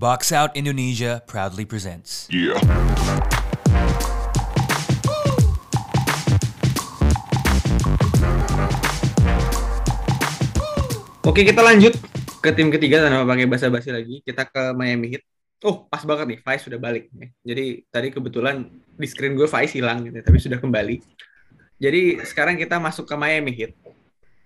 Box 0.00 0.32
Out 0.32 0.56
Indonesia 0.56 1.20
proudly 1.28 1.68
presents. 1.68 2.24
Yeah. 2.32 2.56
Oke, 11.20 11.44
kita 11.44 11.60
lanjut 11.60 12.00
ke 12.40 12.48
tim 12.56 12.72
ketiga 12.72 13.04
tanpa 13.04 13.28
pakai 13.28 13.44
basa-basi 13.44 13.92
lagi. 13.92 14.24
Kita 14.24 14.48
ke 14.48 14.72
Miami 14.72 15.12
Heat. 15.12 15.22
Oh, 15.68 15.84
pas 15.84 16.00
banget 16.08 16.32
nih, 16.32 16.38
Faiz 16.40 16.64
sudah 16.64 16.80
balik. 16.80 17.12
Jadi 17.44 17.84
tadi 17.92 18.08
kebetulan 18.08 18.72
di 18.96 19.04
screen 19.04 19.36
gue 19.36 19.44
Faiz 19.44 19.76
hilang 19.76 20.08
gitu, 20.08 20.16
tapi 20.24 20.40
sudah 20.40 20.56
kembali. 20.64 20.96
Jadi 21.76 22.24
sekarang 22.24 22.56
kita 22.56 22.80
masuk 22.80 23.04
ke 23.04 23.12
Miami 23.20 23.52
Heat. 23.52 23.76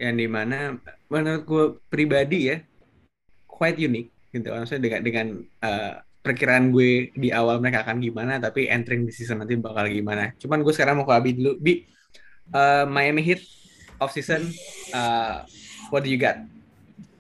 Yang 0.02 0.14
di 0.18 0.26
mana 0.26 0.82
menurut 1.06 1.42
gue 1.46 1.64
pribadi 1.86 2.50
ya, 2.50 2.58
quite 3.46 3.78
unique 3.78 4.13
gitu. 4.34 4.50
Maksudnya 4.50 4.82
dengan, 4.82 5.00
dengan 5.06 5.26
eh, 5.62 5.94
perkiraan 6.24 6.74
gue 6.74 7.14
di 7.14 7.30
awal 7.30 7.62
mereka 7.62 7.86
akan 7.86 8.02
gimana, 8.02 8.42
tapi 8.42 8.66
entering 8.66 9.06
di 9.06 9.12
season 9.14 9.38
nanti 9.38 9.54
bakal 9.54 9.86
gimana. 9.86 10.34
Cuman 10.34 10.66
gue 10.66 10.72
sekarang 10.74 10.98
mau 10.98 11.06
ke 11.06 11.14
Abi 11.14 11.30
dulu. 11.38 11.54
Bi, 11.62 11.86
eh, 12.50 12.84
Miami 12.90 13.22
Heat 13.22 13.40
off 14.02 14.10
season, 14.10 14.50
eh, 14.90 15.36
what 15.94 16.02
do 16.02 16.10
you 16.10 16.18
got? 16.18 16.42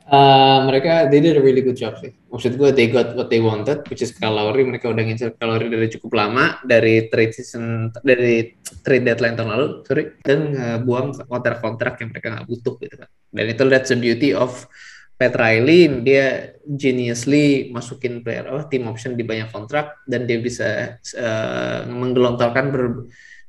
Uh, 0.04 0.68
mereka 0.68 1.08
they 1.08 1.16
did 1.16 1.32
a 1.32 1.40
really 1.40 1.64
good 1.64 1.80
job 1.80 1.96
sih. 1.96 2.12
Maksud 2.28 2.60
gue 2.60 2.76
they 2.76 2.92
got 2.92 3.16
what 3.16 3.32
they 3.32 3.40
wanted, 3.40 3.80
which 3.88 4.04
is 4.04 4.12
Kyle 4.12 4.36
Lowry. 4.36 4.60
Mereka 4.60 4.92
udah 4.92 5.00
ngincer 5.00 5.32
Kyle 5.40 5.56
dari 5.56 5.88
cukup 5.88 6.12
lama 6.12 6.60
dari 6.60 7.08
trade 7.08 7.32
season 7.32 7.88
dari 8.04 8.52
trade 8.84 9.00
deadline 9.08 9.32
tahun 9.32 9.56
lalu, 9.56 9.66
sorry, 9.88 10.04
dan 10.20 10.52
uh, 10.60 10.78
buang 10.84 11.16
kontrak-kontrak 11.16 12.04
yang 12.04 12.12
mereka 12.12 12.36
nggak 12.36 12.46
butuh 12.52 12.76
gitu 12.84 12.94
kan. 13.00 13.08
Dan 13.32 13.44
itu 13.48 13.62
that's 13.64 13.88
the 13.88 13.96
beauty 13.96 14.36
of 14.36 14.68
Pat 15.14 15.34
Riley. 15.38 16.02
Dia 16.02 16.54
geniusly 16.64 17.70
masukin 17.70 18.24
player 18.24 18.48
oh, 18.48 18.64
team 18.66 18.88
option 18.88 19.14
di 19.14 19.22
banyak 19.22 19.52
kontrak 19.52 20.00
dan 20.08 20.24
dia 20.24 20.40
bisa 20.40 20.96
uh, 21.16 21.84
menggelontorkan 21.86 22.64
ber, 22.72 22.82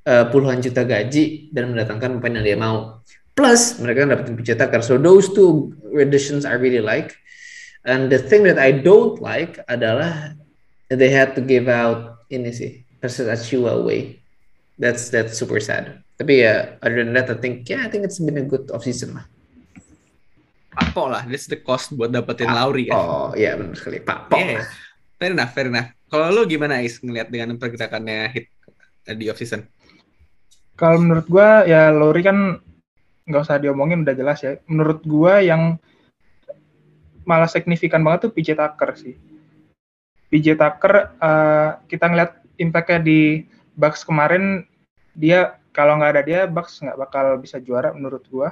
uh, 0.05 0.25
puluhan 0.29 0.59
juta 0.59 0.83
gaji 0.83 1.49
dan 1.55 1.73
mendatangkan 1.73 2.19
pemain 2.19 2.41
yang 2.41 2.45
dia 2.45 2.57
mau. 2.59 2.77
Plus 3.35 3.75
mereka 3.83 4.07
dapetin 4.07 4.39
PJ 4.39 4.55
Tucker. 4.55 4.79
So 4.79 4.95
those 4.95 5.27
two 5.35 5.75
additions 5.99 6.47
I 6.47 6.55
really 6.55 6.79
like. 6.79 7.15
And 7.85 8.09
the 8.09 8.17
thing 8.17 8.47
that 8.49 8.57
I 8.57 8.71
don't 8.71 9.21
like 9.21 9.61
adalah 9.69 10.33
they 10.89 11.11
had 11.11 11.37
to 11.37 11.41
give 11.43 11.69
out 11.69 12.25
ini 12.33 12.49
sih 12.49 12.81
Persis 12.97 13.29
Achua 13.29 13.77
away. 13.77 14.23
That's 14.79 15.13
that's 15.13 15.37
super 15.37 15.59
sad. 15.61 16.01
Tapi 16.15 16.47
ya 16.47 16.79
other 16.79 17.03
than 17.03 17.13
that 17.13 17.29
I 17.29 17.37
think 17.37 17.67
yeah 17.67 17.85
I 17.85 17.89
think 17.91 18.07
it's 18.07 18.17
been 18.17 18.39
a 18.39 18.47
good 18.47 18.71
off 18.71 18.87
season 18.87 19.19
lah. 19.19 19.27
Papo 20.75 21.07
lah, 21.07 21.23
that's 21.23 21.47
the 21.47 21.55
cost 21.55 21.95
buat 21.95 22.11
dapetin 22.11 22.51
Lauri 22.51 22.87
ya. 22.91 22.99
Oh 22.99 23.31
iya 23.31 23.55
benar 23.55 23.79
sekali 23.79 24.03
Pak 24.03 24.27
Pok. 24.27 24.39
Yeah. 24.39 24.67
Fair 25.15 25.31
enough, 25.31 25.51
fair 25.55 25.71
enough. 25.71 25.89
Kalau 26.11 26.27
lu 26.35 26.43
gimana 26.43 26.83
Is 26.83 26.99
ngeliat 26.99 27.31
dengan 27.31 27.55
pergerakannya 27.55 28.29
hit 28.35 28.51
di 29.15 29.31
off 29.31 29.39
season? 29.39 29.63
Kalau 30.75 30.99
menurut 30.99 31.25
gua 31.31 31.63
ya 31.63 31.87
Lowry 31.95 32.21
kan 32.27 32.59
nggak 33.25 33.43
usah 33.47 33.57
diomongin 33.57 34.03
udah 34.03 34.15
jelas 34.15 34.43
ya. 34.43 34.59
Menurut 34.67 35.01
gua 35.07 35.39
yang 35.39 35.79
malah 37.25 37.49
signifikan 37.49 38.03
banget 38.05 38.29
tuh 38.29 38.31
PJ 38.35 38.59
Tucker 38.59 38.91
sih. 38.99 39.15
PJ 40.29 40.59
Tucker 40.59 41.15
uh, 41.23 41.79
kita 41.87 42.11
ngeliat 42.11 42.31
impactnya 42.59 42.99
di 43.01 43.21
Bucks 43.75 44.03
kemarin 44.03 44.67
dia 45.15 45.57
kalau 45.71 45.99
nggak 45.99 46.11
ada 46.11 46.23
dia 46.23 46.39
Bucks 46.45 46.83
nggak 46.83 46.99
bakal 46.99 47.39
bisa 47.39 47.57
juara 47.63 47.95
menurut 47.95 48.27
gua. 48.27 48.51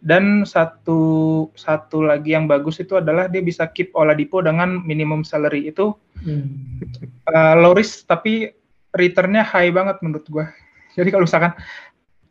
Dan 0.00 0.48
satu 0.48 1.00
satu 1.52 2.00
lagi 2.00 2.32
yang 2.32 2.48
bagus 2.48 2.80
itu 2.80 2.96
adalah 2.96 3.28
dia 3.28 3.44
bisa 3.44 3.68
keep 3.68 3.92
Oladipo 3.92 4.40
dengan 4.40 4.80
minimum 4.80 5.22
salary 5.22 5.68
itu 5.68 5.92
Hmm. 6.20 6.84
uh, 7.32 7.56
low 7.56 7.72
risk 7.72 8.04
tapi 8.04 8.52
returnnya 8.92 9.40
high 9.40 9.72
banget 9.72 9.96
menurut 10.04 10.26
gua. 10.28 10.46
Jadi 10.96 11.08
kalau 11.08 11.24
misalkan 11.24 11.56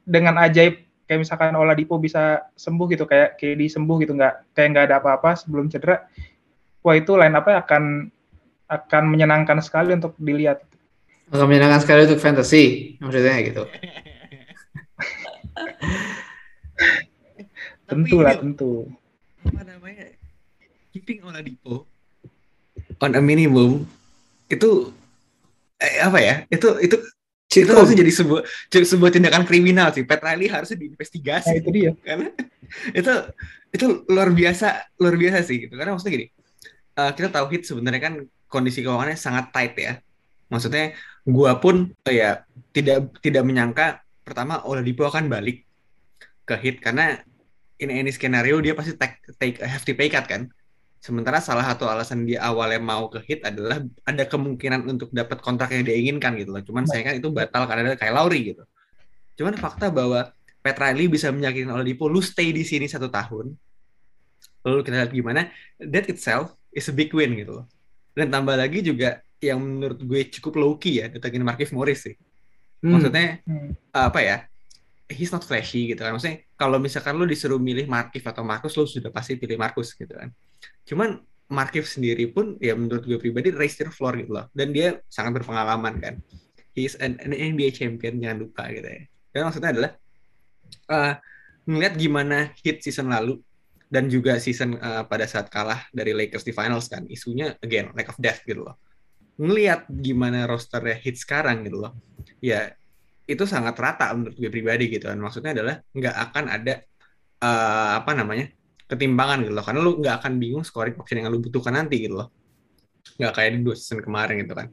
dengan 0.05 0.37
ajaib 0.37 0.85
kayak 1.09 1.25
misalkan 1.25 1.57
Oladipo 1.57 1.97
bisa 1.97 2.45
sembuh 2.53 2.85
gitu 2.93 3.09
kayak 3.09 3.41
KD 3.41 3.65
sembuh 3.65 3.97
gitu 4.05 4.13
nggak 4.13 4.53
kayak 4.53 4.67
nggak 4.73 4.85
ada 4.93 4.95
apa-apa 5.01 5.33
sebelum 5.33 5.73
cedera, 5.73 6.05
wah 6.85 6.93
itu 6.93 7.17
line 7.17 7.33
apa 7.33 7.65
akan 7.65 8.13
akan 8.69 9.03
menyenangkan 9.09 9.57
sekali 9.65 9.97
untuk 9.97 10.13
dilihat. 10.21 10.61
Akan 11.33 11.49
menyenangkan 11.49 11.81
sekali 11.81 12.05
untuk 12.05 12.21
fantasy 12.21 12.93
maksudnya 13.01 13.41
gitu. 13.41 13.65
Tentu 17.89 18.17
lah 18.21 18.37
tentu. 18.37 18.87
apa 19.39 19.61
namanya? 19.65 20.05
Keeping 20.93 21.25
Oladipo 21.25 21.89
on 22.99 23.11
a 23.15 23.21
minimum 23.21 23.87
itu 24.51 24.93
eh, 25.81 25.99
apa 26.03 26.19
ya? 26.21 26.35
Itu 26.49 26.77
itu 26.79 26.97
itu 27.49 27.65
Itu 27.65 27.73
harusnya 27.73 28.05
jadi 28.05 28.13
sebuah 28.13 28.41
sebuah 28.69 29.09
tindakan 29.09 29.41
kriminal 29.41 29.89
sih. 29.89 30.05
Pat 30.05 30.21
Riley 30.21 30.53
harusnya 30.53 30.77
diinvestigasi. 30.77 31.49
Nah 31.49 31.57
itu 31.57 31.69
dia. 31.73 31.91
karena 32.05 32.29
itu 32.93 33.13
itu 33.69 33.85
luar 34.09 34.33
biasa 34.33 34.97
luar 34.97 35.15
biasa 35.17 35.45
sih 35.45 35.65
gitu 35.65 35.73
karena 35.77 35.93
maksudnya 35.93 36.13
gini 36.17 36.27
eh, 36.97 37.11
kita 37.13 37.27
tahu 37.29 37.45
hit 37.53 37.63
sebenarnya 37.69 38.01
kan 38.01 38.13
kondisi 38.49 38.81
keuangannya 38.81 39.17
sangat 39.17 39.53
tight 39.53 39.75
ya 39.77 39.93
maksudnya 40.49 40.97
gua 41.25 41.61
pun 41.61 41.93
eh, 42.09 42.15
ya 42.17 42.31
tidak 42.73 43.13
tidak 43.21 43.43
menyangka 43.45 44.01
pertama 44.25 44.61
Oladipo 44.65 45.05
akan 45.05 45.29
balik 45.29 45.65
ke 46.45 46.55
hit 46.57 46.81
karena 46.81 47.21
in 47.79 47.89
any 47.89 48.11
skenario 48.11 48.59
dia 48.59 48.75
pasti 48.75 48.93
take, 48.95 49.23
take 49.39 49.57
a 49.63 49.67
hefty 49.67 49.95
pay 49.95 50.11
cut 50.11 50.27
kan? 50.27 50.51
Sementara 50.99 51.39
salah 51.39 51.63
satu 51.63 51.87
alasan 51.87 52.27
dia 52.27 52.43
awalnya 52.43 52.83
mau 52.83 53.07
ke 53.07 53.23
hit 53.23 53.39
adalah 53.47 53.79
ada 54.03 54.23
kemungkinan 54.27 54.83
untuk 54.83 55.09
dapat 55.15 55.39
kontrak 55.39 55.71
yang 55.71 55.87
dia 55.87 55.95
inginkan 55.95 56.35
gitu 56.35 56.51
loh. 56.51 56.59
Cuman 56.59 56.83
saya 56.83 57.07
kan 57.07 57.15
itu 57.15 57.31
batal 57.31 57.63
karena 57.65 57.95
ada 57.95 57.97
Kyle 57.97 58.11
Lowry 58.11 58.51
gitu. 58.51 58.63
Cuman 59.39 59.55
fakta 59.55 59.87
bahwa 59.87 60.35
Pat 60.59 60.75
Riley 60.75 61.07
bisa 61.07 61.31
meyakinkan 61.31 61.71
Oladipo 61.71 62.11
lu 62.11 62.19
stay 62.19 62.51
di 62.51 62.67
sini 62.67 62.91
satu 62.91 63.07
tahun 63.07 63.55
lalu 64.59 64.83
kita 64.83 64.95
lihat 64.99 65.11
gimana 65.15 65.41
that 65.79 66.11
itself 66.11 66.51
is 66.75 66.91
a 66.91 66.93
big 66.93 67.15
win 67.15 67.31
gitu 67.39 67.63
loh. 67.63 67.65
Dan 68.11 68.27
tambah 68.27 68.59
lagi 68.59 68.83
juga 68.83 69.23
yang 69.39 69.63
menurut 69.63 70.03
gue 70.03 70.21
cukup 70.35 70.53
low 70.59 70.75
key 70.75 70.99
ya 70.99 71.07
datangin 71.07 71.47
Markif 71.47 71.71
Morris 71.71 72.03
sih. 72.03 72.15
Hmm. 72.79 72.95
maksudnya 72.95 73.43
Hmm. 73.43 73.75
apa 73.91 74.19
ya 74.23 74.37
he's 75.09 75.33
not 75.33 75.41
flashy 75.41 75.89
gitu 75.89 76.05
kan. 76.05 76.15
Maksudnya 76.15 76.45
kalau 76.53 76.77
misalkan 76.77 77.17
lu 77.17 77.25
disuruh 77.25 77.57
milih 77.57 77.89
Markif 77.89 78.23
atau 78.29 78.45
Marcus 78.45 78.77
lu 78.77 78.85
sudah 78.85 79.09
pasti 79.09 79.35
pilih 79.35 79.57
Marcus 79.57 79.97
gitu 79.97 80.13
kan. 80.13 80.29
Cuman 80.85 81.19
Markif 81.49 81.89
sendiri 81.89 82.29
pun 82.29 82.61
ya 82.61 82.77
menurut 82.77 83.09
gue 83.09 83.17
pribadi 83.17 83.49
raise 83.49 83.73
their 83.75 83.89
floor 83.89 84.13
gitu 84.21 84.37
loh. 84.37 84.45
Dan 84.53 84.69
dia 84.69 85.01
sangat 85.09 85.41
berpengalaman 85.41 85.97
kan. 85.97 86.15
He's 86.77 86.93
an, 87.01 87.17
an 87.25 87.33
NBA 87.33 87.73
champion 87.73 88.21
jangan 88.21 88.45
lupa 88.45 88.69
gitu 88.69 88.85
ya. 88.85 89.01
Dan 89.33 89.41
maksudnya 89.49 89.69
adalah 89.73 89.91
uh, 90.93 91.13
ngeliat 91.65 91.93
gimana 91.97 92.53
hit 92.61 92.85
season 92.85 93.09
lalu 93.09 93.41
dan 93.89 94.05
juga 94.05 94.37
season 94.37 94.77
uh, 94.77 95.01
pada 95.09 95.25
saat 95.25 95.49
kalah 95.49 95.89
dari 95.89 96.13
Lakers 96.13 96.45
di 96.45 96.53
finals 96.53 96.85
kan 96.85 97.09
isunya 97.09 97.57
again 97.65 97.89
lack 97.97 98.13
of 98.13 98.17
depth 98.21 98.45
gitu 98.45 98.61
loh. 98.61 98.77
Ngeliat 99.41 99.89
gimana 99.89 100.45
rosternya 100.45 101.01
hit 101.01 101.17
sekarang 101.17 101.65
gitu 101.65 101.81
loh. 101.81 101.97
Ya 102.37 102.77
itu 103.29 103.43
sangat 103.45 103.77
rata 103.77 104.09
menurut 104.17 104.33
gue 104.33 104.49
pribadi 104.49 104.89
gitu 104.89 105.05
kan. 105.05 105.17
Maksudnya 105.21 105.53
adalah 105.53 105.75
nggak 105.93 106.15
akan 106.25 106.43
ada 106.49 106.73
uh, 107.45 108.01
apa 108.01 108.11
namanya 108.17 108.49
ketimbangan 108.89 109.45
gitu 109.45 109.53
loh. 109.53 109.61
Karena 109.61 109.79
lu 109.85 109.91
nggak 110.01 110.15
akan 110.25 110.33
bingung 110.41 110.65
scoring 110.65 110.97
option 110.97 111.21
yang 111.21 111.29
lu 111.29 111.37
butuhkan 111.45 111.77
nanti 111.77 112.09
gitu 112.09 112.25
loh. 112.25 112.33
Nggak 113.21 113.31
kayak 113.37 113.49
di 113.53 113.59
dua 113.61 113.75
season 113.77 114.01
kemarin 114.01 114.41
gitu 114.41 114.57
kan. 114.57 114.67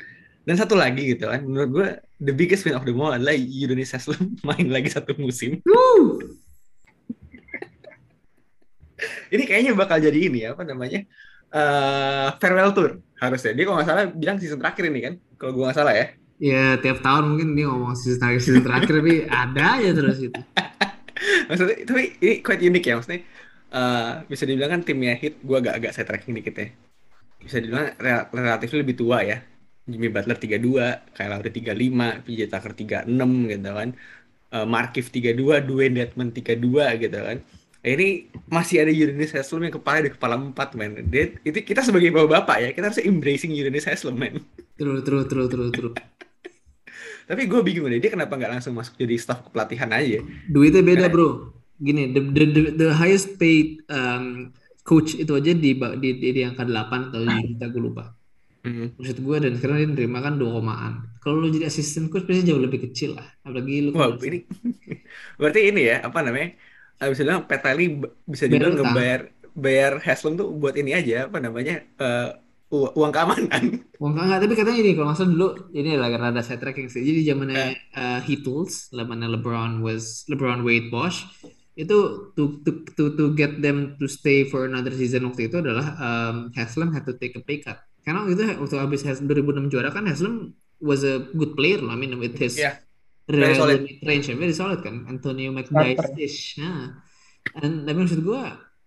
Dan 0.47 0.55
satu 0.57 0.79
lagi 0.79 1.03
gitu 1.13 1.29
kan 1.29 1.43
menurut 1.43 1.71
gue 1.75 1.89
the 2.23 2.33
biggest 2.33 2.65
win 2.65 2.79
of 2.79 2.87
the 2.87 2.95
all 2.97 3.13
adalah 3.13 3.35
Udonis 3.37 3.93
Haslem 3.93 4.39
main 4.49 4.67
lagi 4.73 4.89
satu 4.89 5.13
musim. 5.21 5.61
Ini 9.35 9.43
kayaknya 9.45 9.77
bakal 9.77 10.01
jadi 10.01 10.17
ini 10.17 10.49
ya, 10.49 10.55
apa 10.57 10.65
namanya 10.65 11.05
eh 11.53 12.29
farewell 12.41 12.73
tour 12.73 13.03
harusnya. 13.21 13.53
Dia 13.53 13.65
kalau 13.69 13.77
nggak 13.77 13.89
salah 13.91 14.05
bilang 14.09 14.41
season 14.41 14.57
terakhir 14.57 14.89
ini 14.89 15.01
kan 15.03 15.15
kalau 15.37 15.53
gue 15.53 15.63
nggak 15.69 15.77
salah 15.77 15.93
ya 15.93 16.07
Ya 16.37 16.77
tiap 16.85 17.01
tahun 17.01 17.33
mungkin 17.33 17.57
dia 17.57 17.67
ngomong 17.69 17.97
season 17.97 18.21
terakhir 18.21 18.41
season 18.45 18.63
terakhir 18.65 18.93
tapi 19.01 19.15
ada 19.25 19.65
aja 19.81 19.91
terus 19.97 20.19
itu. 20.21 20.41
maksudnya 21.49 21.77
tapi 21.89 22.03
ini 22.21 22.35
quite 22.45 22.61
unik 22.61 22.85
ya 22.85 22.95
maksudnya 23.01 23.21
eh, 23.73 24.11
bisa 24.29 24.45
dibilang 24.45 24.71
kan 24.77 24.81
timnya 24.85 25.17
hit 25.17 25.41
gue 25.41 25.57
agak-agak 25.57 25.91
saya 25.97 26.05
tracking 26.05 26.37
dikit 26.37 26.55
ya. 26.61 26.69
Bisa 27.41 27.57
dibilang 27.57 27.97
rel- 27.97 28.29
relatif 28.33 28.69
lebih 28.77 28.95
tua 29.01 29.25
ya. 29.25 29.41
Jimmy 29.87 30.11
Butler 30.11 30.35
32 30.35 31.15
Kyle 31.15 31.31
Lowry 31.31 31.51
35 31.55 32.27
PJ 32.27 32.41
Tucker 32.51 32.73
36 32.75 33.07
gitu 33.49 33.71
kan. 33.73 33.89
Eh, 34.53 34.67
Markif 34.67 35.09
32 35.09 35.63
Dwayne 35.65 35.95
Dedman 35.95 36.29
32 36.37 37.01
gitu 37.01 37.19
kan. 37.23 37.39
Eh, 37.81 37.93
ini 37.95 38.09
masih 38.51 38.83
ada 38.83 38.91
Udonis 38.91 39.31
Haslem 39.31 39.71
yang 39.71 39.75
kepala 39.79 40.03
di 40.05 40.11
kepala 40.13 40.35
4 40.37 40.53
men. 40.77 41.07
Dia- 41.07 41.39
itu 41.41 41.59
kita 41.63 41.81
sebagai 41.81 42.11
bapak-bapak 42.13 42.57
ya 42.61 42.69
kita 42.75 42.93
harus 42.93 43.01
embracing 43.01 43.55
Udonis 43.55 43.87
Haslem 43.87 44.19
men. 44.19 44.35
Terus 44.77 45.01
terus 45.07 45.25
terus 45.31 45.49
terus 45.49 45.71
terus. 45.73 45.95
Tapi 47.29 47.43
gue 47.51 47.61
bingung 47.67 47.87
deh 47.93 48.01
dia 48.03 48.11
kenapa 48.15 48.33
nggak 48.39 48.53
langsung 48.59 48.75
masuk 48.79 48.95
jadi 49.03 49.15
staff 49.23 49.41
kepelatihan 49.47 49.91
aja 49.93 50.19
Duitnya 50.53 50.83
beda 50.87 51.07
bro. 51.15 51.29
Gini, 51.87 52.03
the, 52.15 52.21
the, 52.37 52.45
the, 52.55 52.63
the 52.81 52.89
highest 53.01 53.37
paid 53.41 53.85
um, 53.93 54.25
coach 54.89 55.13
itu 55.23 55.33
aja 55.37 55.53
di, 55.53 55.71
di, 56.03 56.09
di, 56.23 56.29
di 56.37 56.41
angka 56.49 56.65
8 56.65 57.13
atau 57.13 57.21
7 57.21 57.45
juta 57.53 57.65
gue 57.69 57.83
lupa. 57.83 58.05
Hmm. 58.65 58.99
Maksud 58.99 59.19
gue 59.27 59.37
dan 59.45 59.53
sekarang 59.57 59.77
dia 59.83 59.89
nerima 59.93 60.19
kan 60.25 60.35
dua 60.41 60.51
komaan. 60.59 60.93
Kalau 61.23 61.37
lu 61.43 61.49
jadi 61.55 61.67
asisten 61.71 62.09
coach 62.13 62.25
pasti 62.29 62.43
jauh 62.49 62.63
lebih 62.63 62.81
kecil 62.89 63.11
lah. 63.19 63.27
Apalagi 63.45 63.75
lu 63.87 63.93
Wah, 63.97 64.09
kan 64.09 64.11
ini 64.27 64.39
berarti 65.41 65.61
ini 65.71 65.81
ya 65.91 65.95
apa 66.09 66.19
namanya? 66.27 66.49
Ah, 67.01 67.09
Bisa 67.13 67.23
bilang 67.27 67.45
Petali 67.51 67.83
bisa 68.33 68.45
dibilang 68.51 68.75
ngebayar 68.79 69.21
bayar 69.65 69.93
Haslam 70.07 70.33
tuh 70.41 70.49
buat 70.61 70.75
ini 70.81 70.91
aja 70.99 71.15
apa 71.29 71.39
namanya? 71.45 71.73
eh, 72.03 72.25
u- 72.69 72.93
uang 72.95 73.13
keamanan. 73.13 73.63
Enggak, 73.97 74.25
enggak, 74.29 74.41
tapi 74.45 74.55
katanya 74.55 74.79
ini 74.85 74.93
kalau 74.93 75.17
salah 75.17 75.33
dulu 75.33 75.49
ini 75.73 75.97
lagi 75.97 76.17
rada 76.21 76.45
saya 76.45 76.61
tracking 76.61 76.93
sih. 76.93 77.01
Jadi 77.01 77.25
zamannya 77.25 77.65
uh, 77.97 78.21
Heat 78.21 78.45
Tools, 78.45 78.93
zamannya 78.93 79.33
LeBron 79.33 79.81
was 79.81 80.29
LeBron 80.29 80.61
Wade 80.61 80.93
Bosch 80.93 81.25
itu 81.77 81.97
to 82.37 82.61
to 82.65 82.71
to 82.93 83.13
to 83.17 83.25
get 83.33 83.61
them 83.61 83.97
to 83.97 84.09
stay 84.09 84.45
for 84.45 84.65
another 84.65 84.93
season 84.93 85.25
waktu 85.29 85.49
itu 85.49 85.61
adalah 85.61 85.97
um, 85.97 86.37
Haslam 86.53 86.93
had 86.93 87.05
to 87.05 87.17
take 87.17 87.37
a 87.37 87.43
pay 87.43 87.61
cut. 87.61 87.81
Karena 88.01 88.25
waktu 88.25 88.37
itu 88.37 88.45
waktu 88.57 88.77
habis 88.77 89.01
Haslam 89.01 89.29
2006 89.29 89.73
juara 89.73 89.89
kan 89.89 90.05
Haslam 90.05 90.53
was 90.77 91.01
a 91.01 91.25
good 91.33 91.57
player 91.57 91.81
loh. 91.81 91.93
I 91.93 91.99
mean 91.99 92.17
with 92.17 92.37
his 92.37 92.61
Iya. 92.61 92.81
Very 93.27 93.59
solid. 93.59 93.81
range 94.07 94.29
very 94.31 94.55
solid 94.55 94.81
kan. 94.81 95.03
Antonio 95.09 95.51
McDyess-ish. 95.51 96.63
Nah, 96.63 97.01
dan 97.59 97.83
tapi 97.83 97.99
maksud 97.99 98.23
gue 98.23 98.43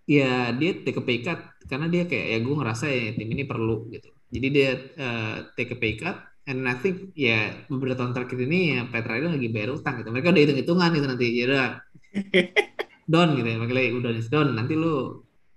ya 0.06 0.52
dia 0.56 0.70
take 0.84 1.00
a 1.00 1.04
pay 1.04 1.18
cut 1.20 1.40
karena 1.68 1.86
dia 1.86 2.02
kayak 2.08 2.26
ya 2.34 2.38
gue 2.42 2.54
ngerasa 2.56 2.84
ya 2.90 3.14
tim 3.14 3.28
ini 3.30 3.44
perlu 3.46 3.88
gitu. 3.92 4.10
Jadi 4.30 4.46
dia 4.50 4.70
uh, 4.98 5.36
take 5.54 5.74
a 5.74 5.78
pay 5.78 5.94
cut 5.98 6.16
and 6.46 6.66
I 6.66 6.74
think 6.78 7.14
ya 7.14 7.66
beberapa 7.70 8.00
tahun 8.00 8.12
terakhir 8.16 8.38
ini 8.46 8.58
ya 8.78 8.80
Petra 8.88 9.18
itu 9.18 9.28
lagi 9.30 9.48
bayar 9.50 9.70
utang 9.76 10.02
gitu. 10.02 10.10
Mereka 10.10 10.32
udah 10.34 10.42
hitung-hitungan 10.42 10.90
gitu 10.96 11.06
nanti 11.06 11.26
ya 11.30 11.44
udah 11.50 11.68
don 13.12 13.28
gitu 13.38 13.48
ya. 13.48 13.56
Makanya 13.58 13.82
udah 13.98 14.10
nih 14.14 14.24
don 14.30 14.48
nanti 14.54 14.74
lu 14.74 14.94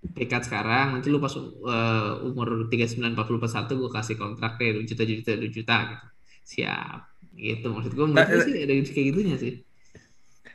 pay 0.03 0.27
cut 0.27 0.43
sekarang 0.43 0.99
nanti 0.99 1.07
lu 1.07 1.17
pas 1.23 1.31
uh, 1.33 2.27
umur 2.27 2.67
39 2.67 2.99
40 3.15 3.39
41 3.39 3.79
gue 3.79 3.89
kasih 3.89 4.15
kontrak 4.19 4.59
deh 4.59 4.75
2 4.75 4.89
juta 4.89 5.03
juta 5.07 5.31
2 5.39 5.49
juta 5.49 5.75
gitu. 5.89 6.05
Siap 6.43 6.99
gitu 7.33 7.67
maksud 7.73 7.97
gue 7.97 8.05
menurut 8.05 8.29
Nah, 8.29 8.45
sih 8.45 8.61
ada 8.61 8.73
kayak 8.77 9.05
gitunya 9.09 9.35
sih. 9.41 9.53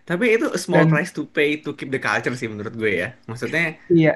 Tapi 0.08 0.25
itu 0.34 0.46
a 0.56 0.60
small 0.64 0.84
Dan- 0.84 0.90
price 0.90 1.10
to 1.16 1.22
pay 1.37 1.50
to 1.64 1.70
keep 1.78 1.90
the 1.94 2.00
culture 2.00 2.32
sih 2.40 2.49
menurut 2.52 2.75
gue 2.81 2.93
ya. 3.02 3.08
Maksudnya 3.31 3.76
Iya, 3.88 4.10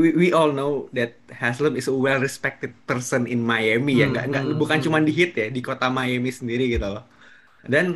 we, 0.00 0.08
we 0.20 0.26
all 0.38 0.50
know 0.58 0.70
that 0.96 1.10
Haslam 1.42 1.72
is 1.80 1.86
a 1.88 1.94
well 1.96 2.20
respected 2.28 2.72
person 2.88 3.22
in 3.32 3.40
Miami 3.52 3.92
ya. 4.00 4.04
Hmm, 4.04 4.12
Nggak, 4.12 4.24
nggak, 4.30 4.44
hmm, 4.44 4.58
bukan 4.60 4.78
hmm. 4.78 4.84
cuma 4.84 4.98
di 5.08 5.12
Heat 5.18 5.32
ya, 5.40 5.46
di 5.56 5.60
kota 5.68 5.86
Miami 5.98 6.30
sendiri 6.40 6.64
gitu 6.74 6.86
loh. 6.94 7.04
Dan 7.74 7.86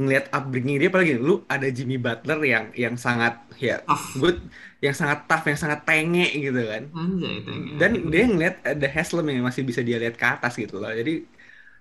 ngelihat 0.00 0.26
upbringing 0.36 0.76
dia 0.80 0.88
apalagi 0.92 1.14
lu 1.20 1.32
ada 1.54 1.68
Jimmy 1.76 1.96
Butler 2.04 2.38
yang 2.52 2.64
yang 2.84 2.94
sangat 3.06 3.34
ya 3.60 3.74
Tough. 3.86 4.06
good, 4.20 4.36
yang 4.84 4.96
sangat 5.00 5.18
tough, 5.28 5.44
yang 5.50 5.58
sangat 5.64 5.80
tenge 5.88 6.26
gitu 6.44 6.60
kan. 6.72 6.82
Anjay. 6.94 7.36
Dan 7.80 7.90
dia 8.12 8.22
ngeliat 8.30 8.54
ada 8.72 8.86
Haslam 8.96 9.24
yang 9.32 9.44
masih 9.48 9.62
bisa 9.68 9.80
dia 9.88 9.96
lihat 10.02 10.16
ke 10.20 10.26
atas 10.34 10.52
gitu 10.62 10.74
loh. 10.82 10.90
Jadi 11.00 11.12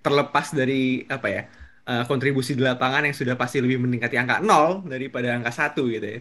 terlepas 0.05 0.47
dari 0.59 1.03
apa 1.15 1.27
ya 1.35 1.41
eh, 1.87 2.03
kontribusi 2.09 2.57
di 2.57 2.63
lapangan 2.63 3.07
yang 3.07 3.15
sudah 3.15 3.37
pasti 3.39 3.63
lebih 3.63 3.79
mendekati 3.79 4.19
angka 4.19 4.41
0 4.41 4.87
daripada 4.89 5.35
angka 5.35 5.51
satu 5.53 5.87
gitu 5.87 6.07
ya. 6.07 6.19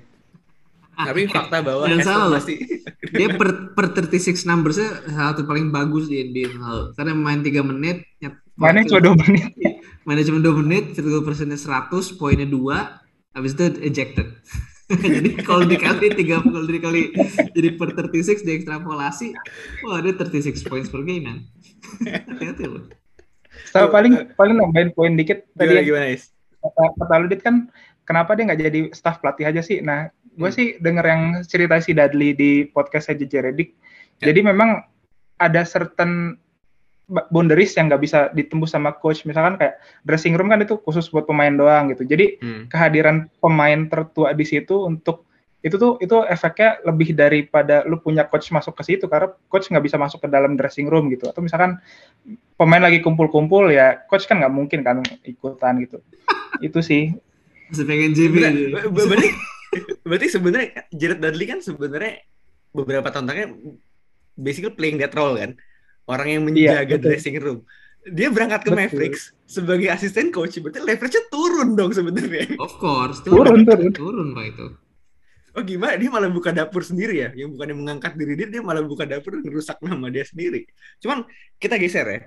Ah, 0.98 1.14
Tapi 1.14 1.30
fakta 1.30 1.62
bahwa 1.62 1.86
Jangan 1.86 2.02
salah 2.02 2.28
pasti 2.42 2.58
dia 3.18 3.30
per, 3.38 3.70
per 3.70 3.94
36 3.94 4.42
numbersnya 4.42 4.90
salah 5.06 5.30
satu 5.30 5.46
paling 5.46 5.70
bagus 5.70 6.10
di 6.10 6.26
NBA. 6.26 6.58
Karena 6.98 7.14
main 7.14 7.38
3 7.38 7.54
menit, 7.62 8.02
mainnya 8.58 8.82
cuma 8.82 9.00
dua 9.06 9.14
menit. 9.14 9.54
mainnya 10.06 10.26
cuma 10.26 10.42
2 10.42 10.60
menit, 10.66 10.84
field 10.98 11.06
goal 11.06 11.22
persennya 11.22 11.54
100, 11.54 12.18
poinnya 12.18 12.50
2, 12.50 13.38
habis 13.38 13.54
itu 13.54 13.64
ejected. 13.86 14.26
jadi 15.04 15.30
kalau 15.44 15.68
dikali 15.68 16.10
3 16.16 16.48
kalau 16.48 16.66
dikali 16.66 17.12
jadi 17.54 17.68
per 17.78 17.94
36 17.94 18.42
diekstrapolasi, 18.42 19.38
wah 19.86 20.02
dia 20.02 20.18
36 20.18 20.66
points 20.66 20.90
per 20.90 21.06
game 21.06 21.30
man. 21.30 21.38
Hati-hati 22.02 22.64
loh. 22.66 22.90
Sama 23.66 23.90
paling 23.90 24.32
paling 24.38 24.56
nambahin 24.56 24.90
poin 24.94 25.12
dikit 25.14 25.44
gimana 25.54 25.80
tadi 25.80 25.86
gimana 25.88 26.06
Is? 26.10 26.30
kata, 26.58 26.82
kata 26.98 27.38
kan 27.42 27.54
kenapa 28.08 28.34
dia 28.34 28.48
nggak 28.48 28.60
jadi 28.64 28.80
staff 28.96 29.20
pelatih 29.20 29.46
aja 29.46 29.60
sih? 29.60 29.84
Nah, 29.84 30.08
gue 30.34 30.48
Hmm. 30.48 30.56
sih 30.56 30.66
denger 30.80 31.04
yang 31.04 31.22
cerita 31.44 31.76
si 31.84 31.92
Dudley 31.92 32.32
di 32.32 32.64
podcast 32.64 33.12
JJ 33.12 33.34
Redick. 33.44 33.76
Ya. 34.18 34.32
Jadi 34.32 34.40
memang 34.48 34.80
ada 35.38 35.62
certain 35.68 36.40
boundaries 37.08 37.76
yang 37.76 37.88
nggak 37.92 38.02
bisa 38.02 38.18
ditembus 38.32 38.72
sama 38.72 38.96
coach. 38.96 39.28
Misalkan 39.28 39.60
kayak 39.60 39.76
dressing 40.04 40.36
room 40.36 40.48
kan 40.48 40.60
itu 40.64 40.80
khusus 40.82 41.08
buat 41.12 41.28
pemain 41.28 41.52
doang 41.52 41.92
gitu. 41.92 42.08
Jadi 42.08 42.40
Hmm. 42.40 42.64
kehadiran 42.72 43.28
pemain 43.44 43.88
tertua 43.88 44.32
di 44.32 44.44
situ 44.48 44.88
untuk 44.88 45.27
itu 45.58 45.74
tuh 45.74 45.98
itu 45.98 46.14
efeknya 46.22 46.78
lebih 46.86 47.18
daripada 47.18 47.82
lu 47.82 47.98
punya 47.98 48.22
coach 48.30 48.54
masuk 48.54 48.78
ke 48.78 48.94
situ 48.94 49.10
karena 49.10 49.34
coach 49.50 49.66
nggak 49.66 49.82
bisa 49.82 49.98
masuk 49.98 50.22
ke 50.22 50.28
dalam 50.30 50.54
dressing 50.54 50.86
room 50.86 51.10
gitu. 51.10 51.26
Atau 51.26 51.42
misalkan 51.42 51.82
pemain 52.54 52.78
lagi 52.78 53.02
kumpul-kumpul 53.02 53.66
ya 53.74 53.98
coach 54.06 54.30
kan 54.30 54.38
nggak 54.38 54.54
mungkin 54.54 54.86
kan 54.86 55.02
ikutan 55.26 55.82
gitu. 55.82 55.98
Itu 56.66 56.78
sih. 56.78 57.10
Masih 57.74 57.84
pengen 57.84 58.14
JB 58.14 58.34
berarti 58.94 59.28
berarti 60.08 60.26
sebenarnya 60.30 60.88
Jared 60.94 61.20
Dudley 61.20 61.46
kan 61.50 61.58
sebenarnya 61.60 62.22
beberapa 62.72 63.10
tahun 63.10 63.26
terakhir 63.28 63.48
basically 64.38 64.72
playing 64.78 65.02
that 65.02 65.12
role 65.18 65.34
kan? 65.34 65.58
Orang 66.08 66.30
yang 66.30 66.42
Iya, 66.54 66.80
menjaga 66.80 66.96
betul. 66.96 67.06
dressing 67.12 67.36
room. 67.42 67.58
Dia 68.08 68.32
berangkat 68.32 68.64
ke 68.64 68.70
Betul. 68.72 68.80
Mavericks 68.80 69.36
sebagai 69.44 69.90
asisten 69.92 70.32
coach 70.32 70.56
berarti 70.62 70.80
leverage-nya 70.80 71.28
turun 71.28 71.76
dong 71.76 71.92
sebenarnya. 71.92 72.56
Of 72.56 72.78
course, 72.80 73.20
turun. 73.20 73.66
turun. 73.68 73.92
Turun 73.92 74.28
pak 74.32 74.44
itu. 74.54 74.66
Oh 75.58 75.64
gimana? 75.66 75.98
Dia 75.98 76.10
malah 76.14 76.30
buka 76.30 76.54
dapur 76.54 76.86
sendiri 76.86 77.26
ya? 77.26 77.28
Yang 77.34 77.58
bukannya 77.58 77.76
mengangkat 77.76 78.14
diri 78.14 78.38
dia 78.38 78.46
dia 78.46 78.62
malah 78.62 78.86
buka 78.86 79.02
dapur 79.02 79.34
dan 79.34 79.42
merusak 79.42 79.78
nama 79.82 80.06
dia 80.06 80.22
sendiri. 80.22 80.70
Cuman 81.02 81.26
kita 81.58 81.74
geser 81.74 82.06
ya. 82.06 82.20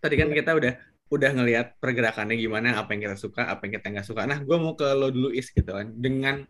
Tadi 0.00 0.14
kan 0.16 0.32
kita 0.32 0.56
udah 0.56 0.72
udah 1.08 1.30
ngelihat 1.36 1.66
pergerakannya 1.80 2.36
gimana 2.36 2.76
apa 2.80 2.92
yang 2.96 3.08
kita 3.08 3.16
suka 3.20 3.48
apa 3.48 3.68
yang 3.68 3.76
kita 3.76 3.86
nggak 3.92 4.06
suka. 4.08 4.24
Nah 4.24 4.40
gue 4.40 4.56
mau 4.56 4.72
ke 4.72 4.88
lo 4.96 5.12
dulu 5.12 5.28
is 5.36 5.52
gitu 5.52 5.68
kan. 5.68 5.92
Dengan 5.92 6.48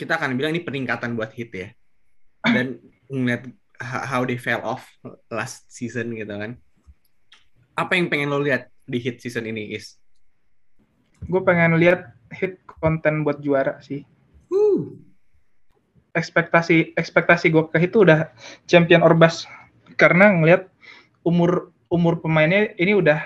kita 0.00 0.16
akan 0.16 0.40
bilang 0.40 0.56
ini 0.56 0.64
peningkatan 0.64 1.12
buat 1.12 1.36
hit 1.36 1.52
ya. 1.52 1.68
Dan 2.56 2.80
ngeliat 3.12 3.44
how 3.80 4.24
they 4.24 4.40
fell 4.40 4.64
off 4.64 4.88
last 5.28 5.68
season 5.68 6.16
gitu 6.16 6.32
kan. 6.32 6.56
Apa 7.76 8.00
yang 8.00 8.08
pengen 8.08 8.32
lo 8.32 8.40
lihat 8.40 8.72
di 8.88 8.96
hit 8.96 9.20
season 9.20 9.44
ini 9.44 9.76
is? 9.76 10.00
Gue 11.28 11.44
pengen 11.44 11.76
lihat 11.76 12.16
hit 12.32 12.64
konten 12.80 13.20
buat 13.20 13.40
juara 13.44 13.80
sih. 13.84 14.04
Uh, 14.48 15.05
ekspektasi 16.16 16.96
ekspektasi 16.96 17.52
gue 17.52 17.68
ke 17.68 17.78
itu 17.84 18.02
udah 18.02 18.32
champion 18.64 19.04
orbas 19.04 19.44
karena 20.00 20.32
ngelihat 20.32 20.72
umur 21.22 21.70
umur 21.92 22.18
pemainnya 22.24 22.72
ini 22.80 22.96
udah 22.96 23.20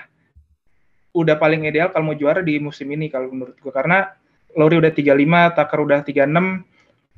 udah 1.15 1.35
paling 1.39 1.67
ideal 1.67 1.91
kalau 1.91 2.11
mau 2.11 2.17
juara 2.19 2.43
di 2.43 2.59
musim 2.59 2.91
ini 2.91 3.07
kalau 3.07 3.31
menurut 3.31 3.55
gue 3.59 3.71
karena 3.71 4.11
Lowry 4.55 4.83
udah 4.83 4.91
35, 4.91 5.55
Tucker 5.55 5.79
udah 5.79 5.99
36, 6.03 6.27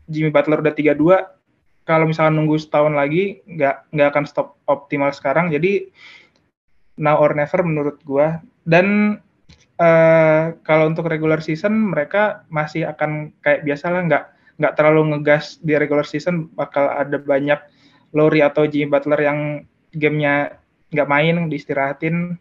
Jimmy 0.09 0.29
Butler 0.29 0.59
udah 0.61 0.73
32. 0.73 1.83
Kalau 1.83 2.05
misalkan 2.07 2.37
nunggu 2.39 2.55
setahun 2.61 2.95
lagi 2.95 3.43
nggak 3.43 3.91
nggak 3.91 4.07
akan 4.13 4.23
stop 4.29 4.55
optimal 4.69 5.11
sekarang. 5.11 5.51
Jadi 5.51 5.91
now 6.95 7.19
or 7.19 7.35
never 7.35 7.59
menurut 7.65 7.99
gue. 8.05 8.27
Dan 8.63 9.17
eh, 9.81 10.43
kalau 10.63 10.87
untuk 10.87 11.09
regular 11.09 11.43
season 11.43 11.91
mereka 11.91 12.47
masih 12.47 12.87
akan 12.87 13.35
kayak 13.43 13.67
biasa 13.67 13.91
lah 13.91 14.01
nggak 14.07 14.23
nggak 14.57 14.75
terlalu 14.77 15.15
ngegas 15.15 15.57
di 15.59 15.73
regular 15.73 16.05
season 16.05 16.49
bakal 16.53 16.89
ada 16.89 17.17
banyak 17.17 17.57
Lowry 18.13 18.45
atau 18.45 18.69
Jimmy 18.69 18.93
Butler 18.93 19.21
yang 19.25 19.39
gamenya 19.89 20.61
nggak 20.93 21.09
main 21.09 21.49
diistirahatin 21.49 22.37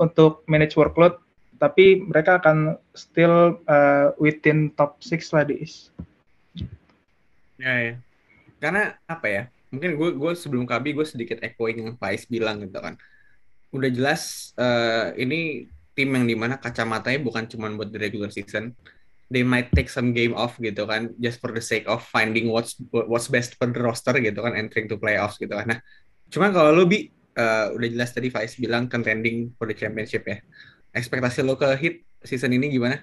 untuk 0.00 0.40
manage 0.48 0.74
workload 0.74 1.20
tapi 1.62 2.02
mereka 2.02 2.42
akan 2.42 2.74
still 2.90 3.62
uh, 3.70 4.10
within 4.18 4.74
top 4.74 4.98
6 4.98 5.30
lah 5.30 5.46
di 5.46 5.62
East. 5.62 5.94
Ya, 7.54 7.72
ya. 7.78 7.94
Karena 8.58 8.98
apa 9.06 9.26
ya? 9.30 9.42
Mungkin 9.70 9.94
gue 9.94 10.10
gue 10.18 10.32
sebelum 10.34 10.66
KB 10.66 10.90
gue 10.90 11.06
sedikit 11.06 11.38
echoing 11.38 11.86
yang 11.86 11.94
Faiz 11.94 12.26
bilang 12.26 12.66
gitu 12.66 12.82
kan. 12.82 12.98
Udah 13.70 13.88
jelas 13.94 14.52
eh, 14.58 15.14
ini 15.22 15.70
tim 15.94 16.10
yang 16.10 16.26
di 16.26 16.34
mana 16.34 16.58
kacamatanya 16.58 17.22
bukan 17.22 17.46
cuma 17.46 17.70
buat 17.70 17.94
the 17.94 17.98
regular 18.02 18.34
season. 18.34 18.74
They 19.32 19.40
might 19.40 19.72
take 19.72 19.88
some 19.88 20.12
game 20.12 20.36
off 20.36 20.60
gitu 20.60 20.84
kan, 20.84 21.16
just 21.16 21.40
for 21.40 21.56
the 21.56 21.64
sake 21.64 21.88
of 21.88 22.04
finding 22.04 22.52
what's 22.52 22.76
what's 22.92 23.32
best 23.32 23.56
for 23.56 23.72
the 23.72 23.80
roster 23.80 24.12
gitu 24.20 24.44
kan, 24.44 24.52
entering 24.52 24.92
to 24.92 25.00
playoffs 25.00 25.40
gitu 25.40 25.56
kan. 25.56 25.72
Nah, 25.72 25.80
cuman 26.28 26.52
kalau 26.52 26.76
lo 26.76 26.84
bi 26.84 27.08
eh, 27.32 27.66
udah 27.72 27.88
jelas 27.88 28.12
tadi 28.12 28.28
Faiz 28.28 28.60
bilang 28.60 28.92
contending 28.92 29.56
for 29.56 29.64
the 29.64 29.72
championship 29.72 30.28
ya. 30.28 30.36
Ekspektasi 30.92 31.40
lo 31.40 31.56
ke 31.56 31.72
hit 31.80 32.04
season 32.20 32.52
ini 32.52 32.68
gimana? 32.68 33.00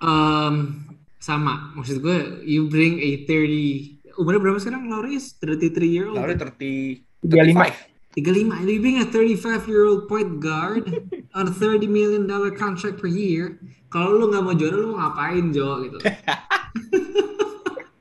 um, 0.00 0.84
sama, 1.16 1.72
maksud 1.76 2.02
gue, 2.04 2.44
you 2.44 2.68
bring 2.68 3.00
a 3.00 3.24
30, 3.24 4.20
umurnya 4.20 4.40
berapa 4.40 4.58
sekarang 4.60 4.84
is 5.12 5.36
33 5.40 5.88
year 5.88 6.06
old? 6.10 6.20
Lalu 6.20 6.36
30 6.36 7.24
35. 7.24 7.95
35, 8.16 8.68
you 8.68 8.80
bring 8.80 9.00
a 9.00 9.04
35 9.04 9.68
year 9.68 9.84
old 9.84 10.08
point 10.08 10.40
guard 10.40 10.88
on 11.36 11.48
a 11.48 11.52
30 11.52 11.86
million 11.86 12.26
dollar 12.26 12.50
contract 12.50 12.96
per 12.96 13.08
year. 13.08 13.60
Kalau 13.92 14.16
lu 14.16 14.32
nggak 14.32 14.42
mau 14.42 14.56
juara, 14.56 14.76
lu 14.76 14.96
mau 14.96 15.04
ngapain 15.04 15.52
Jo 15.52 15.84
gitu? 15.84 15.98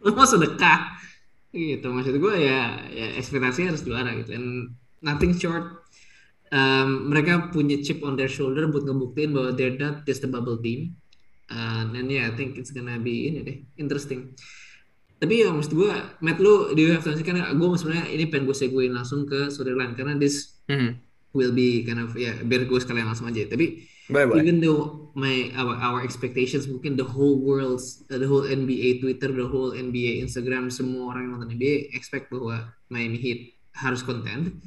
lu 0.06 0.14
mau 0.14 0.24
sedekah 0.24 0.96
gitu 1.56 1.88
maksud 1.88 2.20
gue 2.20 2.36
ya, 2.36 2.84
ya 2.92 3.16
ekspektasinya 3.16 3.72
harus 3.72 3.88
juara 3.88 4.12
gitu 4.12 4.36
and 4.36 4.76
nothing 5.00 5.32
short 5.32 5.86
um, 6.52 7.10
mereka 7.10 7.50
punya 7.50 7.82
chip 7.82 8.04
on 8.06 8.20
their 8.20 8.30
shoulder 8.30 8.70
buat 8.70 8.86
ngebuktiin 8.86 9.34
bahwa 9.34 9.50
they're 9.56 9.78
not 9.78 10.06
just 10.06 10.26
a 10.26 10.30
bubble 10.30 10.60
team. 10.60 10.98
Uh, 11.46 11.86
and 11.94 12.10
yeah, 12.10 12.30
I 12.30 12.34
think 12.34 12.58
it's 12.58 12.74
gonna 12.74 12.98
be 12.98 13.30
ini 13.30 13.40
deh, 13.46 13.58
interesting. 13.78 14.34
Tapi 15.16 15.34
ya 15.42 15.50
maksud 15.50 15.74
gue, 15.74 15.92
Matt 16.20 16.44
lu 16.44 16.76
di 16.76 16.92
have 16.92 17.02
to 17.02 17.16
karena 17.24 17.48
gue 17.56 17.68
sebenarnya 17.80 18.06
ini 18.12 18.28
pengen 18.28 18.46
gue 18.46 18.58
seguin 18.58 18.92
langsung 18.92 19.24
ke 19.24 19.48
storyline 19.48 19.96
karena 19.96 20.16
this 20.16 20.54
Hmm. 20.66 20.98
will 21.30 21.54
be 21.54 21.86
kind 21.86 22.02
of 22.02 22.18
ya 22.18 22.34
biar 22.42 22.66
gue 22.66 22.80
sekalian 22.82 23.06
langsung 23.06 23.30
aja. 23.30 23.46
Tapi 23.46 23.86
Boleh, 24.06 24.26
boleh. 24.30 24.42
even 24.42 24.58
though 24.62 25.10
my 25.14 25.50
our, 25.54 25.74
our 25.78 26.00
expectations 26.02 26.66
mungkin 26.66 26.94
the 26.94 27.06
whole 27.06 27.38
world's 27.38 28.02
uh, 28.10 28.18
the 28.18 28.26
whole 28.26 28.42
NBA 28.42 28.98
Twitter 28.98 29.30
the 29.30 29.46
whole 29.46 29.74
NBA 29.74 30.22
Instagram 30.22 30.70
semua 30.70 31.14
orang 31.14 31.30
yang 31.30 31.32
nonton 31.38 31.54
NBA 31.54 31.94
expect 31.94 32.30
bahwa 32.30 32.70
Miami 32.90 33.18
Heat 33.18 33.40
harus 33.78 34.02
contend 34.02 34.58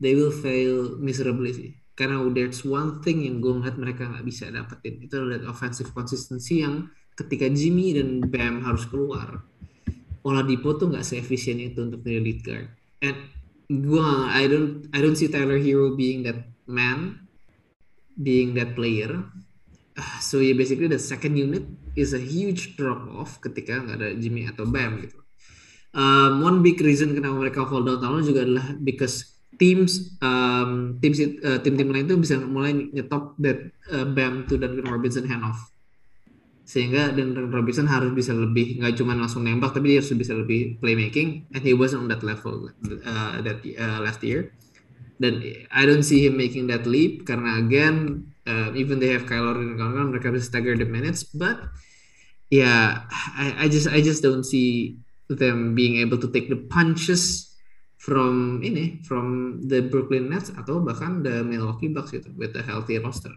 they 0.00 0.12
will 0.12 0.32
fail 0.32 0.96
miserably 0.96 1.52
sih 1.52 1.70
karena 1.92 2.20
there's 2.30 2.62
one 2.62 3.00
thing 3.00 3.24
yang 3.28 3.40
gue 3.40 3.50
ngeliat 3.50 3.76
mereka 3.76 4.08
nggak 4.08 4.24
bisa 4.24 4.48
dapetin 4.48 5.04
itu 5.04 5.16
adalah 5.16 5.52
offensive 5.52 5.92
consistency 5.92 6.60
yang 6.60 6.88
ketika 7.12 7.48
Jimmy 7.50 7.92
dan 7.92 8.24
Bam 8.24 8.64
harus 8.64 8.84
keluar 8.88 9.42
Oladipo 10.28 10.76
tuh 10.76 10.92
nggak 10.92 11.04
seefisien 11.04 11.56
itu 11.56 11.80
untuk 11.80 12.04
jadi 12.04 12.20
lead 12.20 12.40
guard 12.44 12.68
and 13.00 13.16
gue 13.68 14.08
I 14.28 14.44
don't 14.48 14.88
I 14.92 15.00
don't 15.00 15.16
see 15.16 15.28
Tyler 15.28 15.60
Hero 15.60 15.96
being 15.96 16.24
that 16.28 16.44
man 16.68 17.28
being 18.18 18.58
that 18.58 18.74
player. 18.74 19.22
Ah, 19.94 20.18
So 20.18 20.42
yeah, 20.42 20.58
basically 20.58 20.90
the 20.90 20.98
second 20.98 21.38
unit 21.38 21.64
is 21.94 22.14
a 22.14 22.22
huge 22.22 22.74
drop 22.74 23.06
off 23.14 23.38
ketika 23.38 23.78
nggak 23.78 23.96
ada 23.98 24.08
Jimmy 24.18 24.46
atau 24.46 24.66
Bam 24.66 25.02
gitu. 25.02 25.18
Um, 25.94 26.44
one 26.44 26.60
big 26.60 26.78
reason 26.84 27.16
kenapa 27.16 27.38
mereka 27.38 27.64
fall 27.64 27.82
down 27.82 27.98
tahun 27.98 28.22
juga 28.26 28.44
adalah 28.44 28.76
because 28.76 29.40
teams 29.56 30.14
um, 30.22 31.00
tim 31.02 31.16
uh, 31.42 31.58
tim-tim 31.58 31.88
lain 31.90 32.06
tuh 32.06 32.20
bisa 32.20 32.38
mulai 32.38 32.76
nyetop 32.76 33.34
that 33.40 33.72
uh, 33.90 34.06
Bam 34.06 34.46
to 34.46 34.60
Duncan 34.60 34.86
Robinson 34.86 35.26
handoff 35.26 35.72
sehingga 36.68 37.16
Duncan 37.16 37.48
Robinson 37.48 37.88
harus 37.88 38.12
bisa 38.12 38.36
lebih 38.36 38.76
nggak 38.84 39.00
cuma 39.00 39.16
langsung 39.16 39.40
nembak 39.40 39.72
tapi 39.72 39.96
dia 39.96 40.04
harus 40.04 40.12
bisa 40.12 40.36
lebih 40.36 40.76
playmaking 40.84 41.48
and 41.56 41.64
he 41.64 41.72
wasn't 41.72 42.04
on 42.04 42.12
that 42.12 42.20
level 42.20 42.68
uh, 43.08 43.40
that 43.40 43.64
uh, 43.64 44.04
last 44.04 44.20
year. 44.20 44.52
Dan 45.16 45.40
I 45.72 45.88
don't 45.88 46.04
see 46.04 46.28
him 46.28 46.36
making 46.36 46.68
that 46.68 46.84
leap 46.84 47.24
karena 47.24 47.56
again 47.56 48.28
uh, 48.44 48.68
even 48.76 49.00
they 49.00 49.16
have 49.16 49.24
Kyle 49.24 49.48
Lowry 49.48 49.64
dan 49.64 49.80
kawan-kawan 49.80 50.12
mereka 50.12 50.28
bisa 50.28 50.52
stagger 50.52 50.76
the 50.76 50.84
minutes 50.84 51.24
but 51.24 51.72
yeah 52.52 53.08
I, 53.34 53.64
I 53.64 53.72
just 53.72 53.88
I 53.88 54.04
just 54.04 54.20
don't 54.20 54.44
see 54.44 55.00
them 55.32 55.72
being 55.72 56.04
able 56.04 56.20
to 56.20 56.28
take 56.28 56.52
the 56.52 56.60
punches 56.68 57.48
from 57.96 58.60
ini 58.60 59.00
from 59.08 59.56
the 59.64 59.88
Brooklyn 59.88 60.28
Nets 60.28 60.52
atau 60.52 60.84
bahkan 60.84 61.24
the 61.24 61.40
Milwaukee 61.40 61.88
Bucks 61.88 62.12
gitu 62.12 62.28
with 62.36 62.52
a 62.60 62.62
healthy 62.62 63.00
roster. 63.00 63.32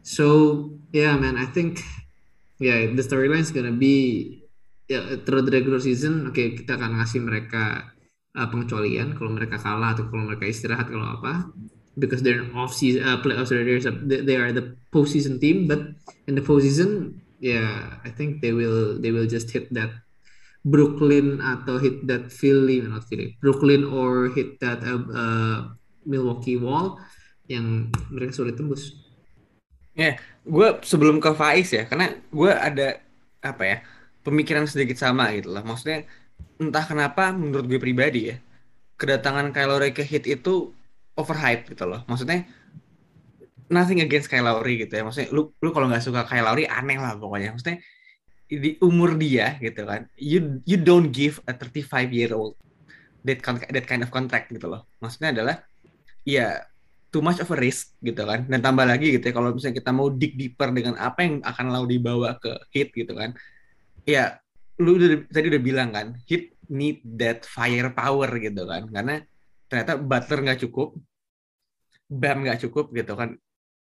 So 0.00 0.26
yeah 0.96 1.12
man 1.20 1.36
I 1.36 1.44
think 1.44 1.84
yeah 2.58 2.86
the 2.92 3.04
storyline 3.04 3.42
is 3.42 3.54
gonna 3.54 3.74
be 3.74 4.40
ya 4.90 5.16
through 5.24 5.42
the 5.42 5.52
regular 5.54 5.80
season 5.80 6.28
oke 6.28 6.38
kita 6.38 6.76
akan 6.76 7.00
ngasih 7.00 7.20
mereka 7.24 7.94
uh, 8.34 8.48
pengecualian 8.50 9.14
kalau 9.14 9.30
mereka 9.32 9.56
kalah 9.62 9.94
atau 9.94 10.10
kalau 10.10 10.26
mereka 10.28 10.50
istirahat 10.50 10.90
kalau 10.90 11.18
apa. 11.18 11.48
Because 11.94 12.26
they're 12.26 12.42
off 12.58 12.74
season 12.74 13.06
uh, 13.06 13.22
playoffs 13.22 13.54
or 13.54 13.62
they're, 13.62 13.78
they 14.02 14.34
are 14.34 14.50
the 14.50 14.74
postseason 14.90 15.38
team 15.38 15.70
but 15.70 15.94
in 16.26 16.34
the 16.34 16.42
postseason 16.42 17.22
yeah 17.38 18.02
I 18.02 18.10
think 18.10 18.42
they 18.42 18.50
will 18.50 18.98
they 18.98 19.14
will 19.14 19.30
just 19.30 19.54
hit 19.54 19.70
that 19.78 19.94
Brooklyn 20.66 21.38
atau 21.38 21.78
hit 21.78 22.02
that 22.10 22.34
Philly 22.34 22.82
not 22.82 23.06
Philly 23.06 23.38
Brooklyn 23.38 23.86
or 23.86 24.34
hit 24.34 24.58
that 24.58 24.82
uh, 24.82 25.06
uh, 25.06 25.58
Milwaukee 26.02 26.58
wall 26.58 26.98
yang 27.46 27.94
mereka 28.10 28.42
sulit 28.42 28.58
tembus 28.58 28.90
gue 30.44 30.68
sebelum 30.84 31.18
ke 31.18 31.32
Faiz 31.32 31.72
ya, 31.72 31.88
karena 31.88 32.12
gue 32.28 32.52
ada 32.52 33.00
apa 33.44 33.62
ya 33.64 33.76
pemikiran 34.24 34.64
sedikit 34.64 34.96
sama 35.00 35.32
gitu 35.36 35.52
loh. 35.52 35.64
Maksudnya 35.64 36.04
entah 36.60 36.84
kenapa 36.84 37.32
menurut 37.32 37.66
gue 37.66 37.80
pribadi 37.80 38.32
ya 38.32 38.36
kedatangan 39.00 39.50
Kyle 39.50 39.68
Lowry 39.68 39.90
ke 39.90 40.06
Heat 40.06 40.24
itu 40.30 40.72
overhype 41.18 41.68
gitu 41.74 41.84
loh. 41.88 42.06
Maksudnya 42.06 42.46
nothing 43.68 44.00
against 44.04 44.30
Kyle 44.30 44.46
Lowry 44.46 44.86
gitu 44.86 44.94
ya. 44.94 45.02
Maksudnya 45.02 45.28
lu 45.34 45.50
lu 45.58 45.70
kalau 45.74 45.90
nggak 45.90 46.04
suka 46.04 46.22
Kyle 46.28 46.46
Lowry 46.46 46.68
aneh 46.68 46.98
lah 47.00 47.18
pokoknya. 47.18 47.56
Maksudnya 47.56 47.78
di 48.44 48.76
umur 48.84 49.16
dia 49.18 49.56
gitu 49.58 49.82
kan, 49.88 50.06
you 50.20 50.60
you 50.68 50.78
don't 50.78 51.10
give 51.10 51.40
a 51.48 51.52
35 51.56 52.12
year 52.12 52.30
old 52.36 52.54
that 53.24 53.40
that 53.72 53.88
kind 53.88 54.04
of 54.04 54.12
contract 54.12 54.52
gitu 54.52 54.68
loh. 54.68 54.86
Maksudnya 55.00 55.34
adalah 55.34 55.56
ya 56.22 56.62
too 57.14 57.22
much 57.22 57.38
of 57.38 57.46
a 57.46 57.54
risk 57.54 57.94
gitu 58.02 58.26
kan. 58.26 58.50
Dan 58.50 58.58
tambah 58.58 58.82
lagi 58.82 59.14
gitu 59.14 59.30
ya 59.30 59.34
kalau 59.38 59.54
misalnya 59.54 59.78
kita 59.78 59.94
mau 59.94 60.10
dig 60.10 60.34
deeper 60.34 60.74
dengan 60.74 60.98
apa 60.98 61.22
yang 61.22 61.38
akan 61.46 61.66
lalu 61.70 62.02
dibawa 62.02 62.34
ke 62.42 62.50
hit 62.74 62.90
gitu 62.90 63.14
kan. 63.14 63.30
Ya 64.02 64.42
lu 64.82 64.98
udah, 64.98 65.30
tadi 65.30 65.46
udah 65.54 65.62
bilang 65.62 65.94
kan 65.94 66.18
hit 66.26 66.58
need 66.66 66.98
that 67.06 67.46
firepower 67.46 68.26
gitu 68.42 68.66
kan. 68.66 68.90
Karena 68.90 69.22
ternyata 69.70 69.94
Butler 69.94 70.50
nggak 70.50 70.60
cukup 70.66 70.98
Bam 72.10 72.42
nggak 72.42 72.66
cukup 72.66 72.90
gitu 72.90 73.14
kan. 73.14 73.38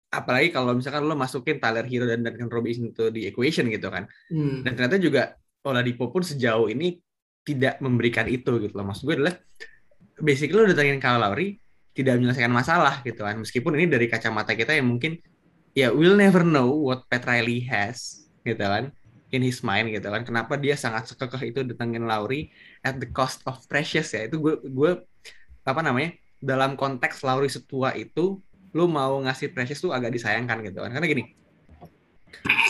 Apalagi 0.07 0.55
kalau 0.55 0.79
misalkan 0.79 1.03
lo 1.03 1.19
masukin 1.19 1.59
Tyler 1.59 1.85
Hero 1.85 2.07
dan 2.07 2.23
Duncan 2.23 2.47
Robinson 2.47 2.95
itu 2.95 3.11
di 3.11 3.27
equation 3.27 3.67
gitu 3.67 3.91
kan. 3.91 4.07
Hmm. 4.31 4.63
dan 4.63 4.79
ternyata 4.79 5.03
juga 5.03 5.35
Oladipo 5.67 6.15
pun 6.15 6.23
sejauh 6.23 6.71
ini 6.71 6.95
tidak 7.43 7.83
memberikan 7.83 8.31
itu 8.31 8.63
gitu 8.63 8.75
loh. 8.79 8.87
Maksud 8.87 9.03
gue 9.03 9.15
adalah 9.19 9.35
basically 10.23 10.63
lo 10.63 10.71
datangin 10.71 11.03
Kyle 11.03 11.19
Lowry 11.19 11.59
tidak 11.97 12.21
menyelesaikan 12.21 12.53
masalah 12.53 13.01
gitu 13.01 13.25
kan. 13.25 13.41
Meskipun 13.41 13.73
ini 13.81 13.89
dari 13.89 14.07
kacamata 14.13 14.53
kita 14.53 14.77
yang 14.77 14.93
mungkin 14.93 15.17
ya 15.73 15.89
we'll 15.97 16.17
never 16.17 16.45
know 16.45 16.69
what 16.69 17.09
Pat 17.09 17.25
Riley 17.25 17.65
has 17.65 18.29
gitu 18.45 18.61
kan 18.61 18.93
in 19.33 19.41
his 19.41 19.65
mind 19.65 19.89
gitu 19.91 20.13
kan. 20.13 20.23
Kenapa 20.29 20.61
dia 20.61 20.77
sangat 20.77 21.09
sekekeh 21.09 21.57
itu 21.57 21.65
datangin 21.65 22.05
Lowry 22.05 22.53
at 22.85 23.01
the 23.01 23.09
cost 23.09 23.41
of 23.49 23.59
precious 23.67 24.13
ya. 24.13 24.29
Itu 24.29 24.45
gue 24.45 24.61
gue 24.69 24.91
apa 25.65 25.81
namanya 25.81 26.13
dalam 26.37 26.77
konteks 26.77 27.25
Lowry 27.25 27.49
setua 27.49 27.97
itu 27.97 28.39
lu 28.77 28.85
mau 28.87 29.17
ngasih 29.25 29.57
precious 29.57 29.81
tuh 29.81 29.97
agak 29.97 30.13
disayangkan 30.13 30.61
gitu 30.69 30.85
kan. 30.85 30.93
Karena 30.93 31.09
gini 31.09 31.25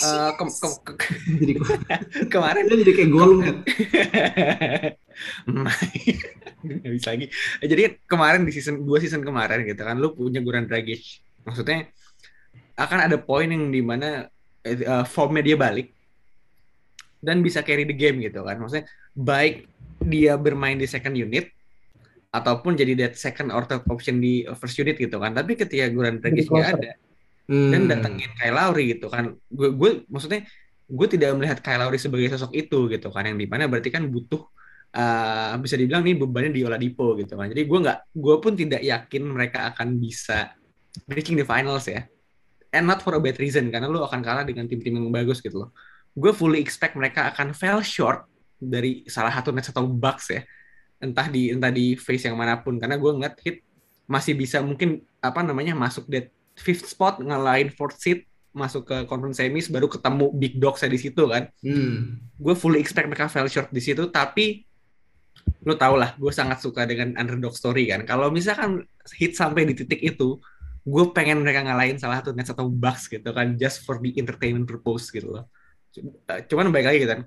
eh, 0.07 0.31
ke- 0.39 0.57
ke- 0.63 0.95
ke- 0.95 1.19
jadi 1.43 1.53
gue 1.59 1.69
kemarin 2.33 2.65
jadi 2.71 2.93
kayak 2.95 3.11
kan 3.11 3.57
Nggak 6.83 6.93
bisa 6.99 7.09
lagi. 7.15 7.27
Jadi 7.63 7.83
kemarin 8.07 8.43
di 8.43 8.53
season 8.53 8.83
dua 8.83 8.99
season 8.99 9.23
kemarin 9.23 9.63
gitu 9.65 9.83
kan, 9.83 9.97
lu 9.97 10.13
punya 10.13 10.43
Goran 10.43 10.67
Dragic. 10.67 11.23
Maksudnya 11.47 11.91
akan 12.77 12.99
ada 13.09 13.17
poin 13.17 13.49
yang 13.49 13.73
di 13.73 13.81
mana 13.81 14.29
uh, 14.67 15.05
formnya 15.07 15.43
dia 15.47 15.57
balik 15.57 15.95
dan 17.25 17.41
bisa 17.41 17.65
carry 17.65 17.89
the 17.89 17.97
game 17.97 18.21
gitu 18.21 18.43
kan. 18.45 18.59
Maksudnya 18.59 18.87
baik 19.17 19.67
dia 20.05 20.37
bermain 20.37 20.77
di 20.77 20.85
second 20.85 21.17
unit 21.17 21.49
ataupun 22.35 22.77
jadi 22.77 22.93
that 23.01 23.15
second 23.17 23.49
or 23.49 23.65
third 23.65 23.87
option 23.89 24.21
di 24.21 24.45
first 24.61 24.77
unit 24.77 25.01
gitu 25.01 25.17
kan. 25.17 25.33
Tapi 25.33 25.57
ketika 25.57 25.89
Goran 25.89 26.21
Dragic 26.21 26.51
nggak 26.51 26.71
ada, 26.77 26.93
dan 27.47 27.87
Hmm. 27.87 27.91
datengin 27.91 28.31
Kyle 28.35 28.59
Lowry 28.59 28.99
gitu 28.99 29.07
kan 29.07 29.39
gue 29.39 29.69
gue 29.71 30.03
maksudnya 30.11 30.43
gue 30.87 31.07
tidak 31.07 31.31
melihat 31.39 31.59
Kyle 31.63 31.79
Lowry 31.79 31.99
sebagai 31.99 32.27
sosok 32.35 32.51
itu 32.59 32.91
gitu 32.91 33.09
kan 33.15 33.23
yang 33.23 33.39
di 33.39 33.47
mana 33.47 33.71
berarti 33.71 33.95
kan 33.95 34.03
butuh 34.11 34.43
uh, 34.95 35.55
bisa 35.59 35.75
dibilang 35.75 36.05
nih 36.07 36.15
bebannya 36.21 36.53
di 36.55 36.63
Oladipo 36.63 37.17
gitu 37.19 37.35
kan. 37.35 37.51
Jadi 37.51 37.63
gue 37.67 37.79
nggak 37.83 37.99
gue 38.15 38.37
pun 38.39 38.53
tidak 38.55 38.83
yakin 38.85 39.23
mereka 39.27 39.73
akan 39.75 39.99
bisa 39.99 40.55
reaching 41.11 41.35
the 41.35 41.47
finals 41.47 41.89
ya. 41.91 42.07
And 42.71 42.85
not 42.85 43.01
for 43.01 43.17
a 43.17 43.21
bad 43.23 43.41
reason 43.41 43.73
karena 43.73 43.89
lu 43.89 44.05
akan 44.05 44.21
kalah 44.21 44.45
dengan 44.45 44.69
tim-tim 44.69 44.97
yang 44.97 45.09
bagus 45.11 45.41
gitu 45.41 45.67
loh. 45.67 45.71
Gue 46.17 46.33
fully 46.33 46.61
expect 46.61 46.97
mereka 46.97 47.33
akan 47.33 47.53
fell 47.57 47.81
short 47.81 48.29
dari 48.57 49.05
salah 49.09 49.33
satu 49.33 49.53
Nets 49.53 49.73
atau 49.73 49.85
Bucks 49.89 50.33
ya. 50.33 50.43
Entah 51.01 51.29
di 51.29 51.53
entah 51.53 51.73
di 51.73 51.97
face 51.97 52.29
yang 52.29 52.37
mana 52.37 52.61
pun. 52.61 52.81
Karena 52.81 52.97
gue 52.97 53.11
ngeliat 53.13 53.37
hit 53.45 53.65
masih 54.07 54.39
bisa 54.39 54.63
mungkin 54.63 55.03
apa 55.19 55.43
namanya 55.43 55.75
masuk 55.75 56.07
that 56.09 56.31
fifth 56.57 56.87
spot 56.89 57.21
ngalahin 57.21 57.69
fourth 57.69 57.99
seed 58.01 58.25
masuk 58.57 58.89
ke 58.89 58.97
conference 59.05 59.37
semis 59.37 59.69
baru 59.69 59.85
ketemu 59.85 60.33
big 60.33 60.57
dogs 60.57 60.81
di 60.81 60.97
situ 60.97 61.29
kan. 61.29 61.53
Hmm. 61.61 62.17
gue 62.41 62.55
fully 62.57 62.81
expect 62.81 63.05
mereka 63.05 63.29
fell 63.29 63.45
short 63.53 63.69
di 63.69 63.85
situ 63.85 64.09
tapi 64.09 64.65
lu 65.67 65.75
tau 65.75 65.99
lah 65.99 66.15
gue 66.15 66.31
sangat 66.31 66.63
suka 66.63 66.87
dengan 66.87 67.15
underdog 67.19 67.55
story 67.59 67.91
kan. 67.91 68.07
Kalau 68.07 68.31
misalkan 68.31 68.87
hit 69.19 69.35
sampai 69.35 69.67
di 69.67 69.75
titik 69.75 69.99
itu 69.99 70.39
gue 70.87 71.05
pengen 71.11 71.43
mereka 71.43 71.67
ngalahin 71.67 71.99
salah 71.99 72.23
satu 72.23 72.31
Nets 72.31 72.55
atau 72.55 72.71
Bucks 72.71 73.11
gitu 73.11 73.27
kan 73.35 73.59
just 73.59 73.83
for 73.83 73.99
the 73.99 74.15
entertainment 74.15 74.71
purpose 74.71 75.11
gitu 75.11 75.35
loh. 75.35 75.51
Cuman 76.47 76.71
baik 76.71 76.87
lagi 76.87 76.99
gitu 77.03 77.11
kan. 77.19 77.23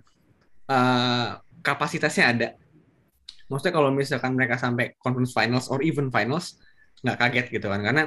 Eh, 0.72 1.30
kapasitasnya 1.60 2.26
ada. 2.32 2.50
Maksudnya 3.52 3.74
kalau 3.76 3.92
misalkan 3.92 4.38
mereka 4.40 4.56
sampai 4.56 4.96
conference 5.02 5.36
finals 5.36 5.68
or 5.68 5.84
even 5.84 6.08
finals 6.08 6.56
nggak 7.04 7.18
kaget 7.20 7.46
gitu 7.60 7.68
kan. 7.68 7.84
Karena 7.84 8.04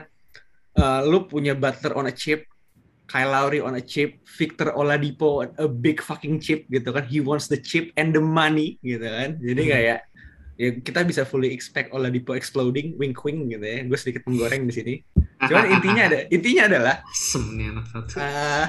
eh, 0.81 1.01
lu 1.05 1.29
punya 1.29 1.53
Butler 1.53 1.93
on 1.93 2.09
a 2.09 2.15
chip 2.17 2.49
Kyle 3.05 3.29
Lowry 3.29 3.61
on 3.61 3.75
a 3.75 3.83
chip, 3.83 4.23
Victor 4.25 4.73
Oladipo 4.73 5.45
a 5.45 5.69
big 5.69 6.01
fucking 6.01 6.39
chip 6.39 6.65
gitu 6.67 6.91
kan. 6.91 7.05
He 7.05 7.21
wants 7.21 7.47
the 7.47 7.59
chip 7.59 7.93
and 7.95 8.11
the 8.11 8.23
money 8.23 8.81
gitu 8.81 9.05
kan. 9.05 9.37
Jadi 9.37 9.63
Hmm. 9.63 9.71
kayak 9.71 9.99
ya 10.53 10.69
kita 10.79 11.01
bisa 11.03 11.23
fully 11.25 11.51
expect 11.51 11.91
Oladipo 11.91 12.33
exploding, 12.33 12.97
wink 12.97 13.19
wink 13.21 13.51
gitu 13.51 13.65
ya. 13.65 13.85
Gue 13.85 13.99
sedikit 13.99 14.25
menggoreng 14.25 14.65
di 14.65 14.73
sini. 14.73 14.95
Cuman 15.43 15.65
intinya 15.71 16.03
ada 16.07 16.19
intinya 16.29 16.63
adalah 16.71 16.97
eh 18.17 18.67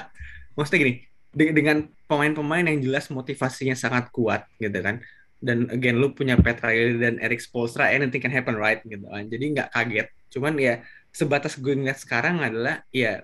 maksudnya 0.53 0.79
gini, 0.81 0.93
de- 1.31 1.53
dengan 1.53 1.77
pemain-pemain 2.05 2.65
yang 2.65 2.79
jelas 2.81 3.09
motivasinya 3.09 3.73
sangat 3.73 4.09
kuat 4.09 4.45
gitu 4.57 4.75
kan. 4.79 4.99
Dan 5.37 5.67
again 5.69 5.99
lu 5.99 6.11
punya 6.11 6.39
Petra 6.39 6.71
Riley 6.71 6.99
dan 6.99 7.19
Eric 7.19 7.43
Spoelstra, 7.43 7.91
anything 7.91 8.19
can 8.19 8.31
happen 8.31 8.55
right 8.55 8.79
gitu 8.83 9.03
kan. 9.03 9.27
Jadi 9.27 9.43
nggak 9.53 9.69
kaget. 9.69 10.07
Cuman 10.31 10.55
ya 10.55 10.79
sebatas 11.11 11.59
gue 11.59 11.73
ngeliat 11.73 11.99
sekarang 11.99 12.41
adalah 12.41 12.81
ya 12.89 13.21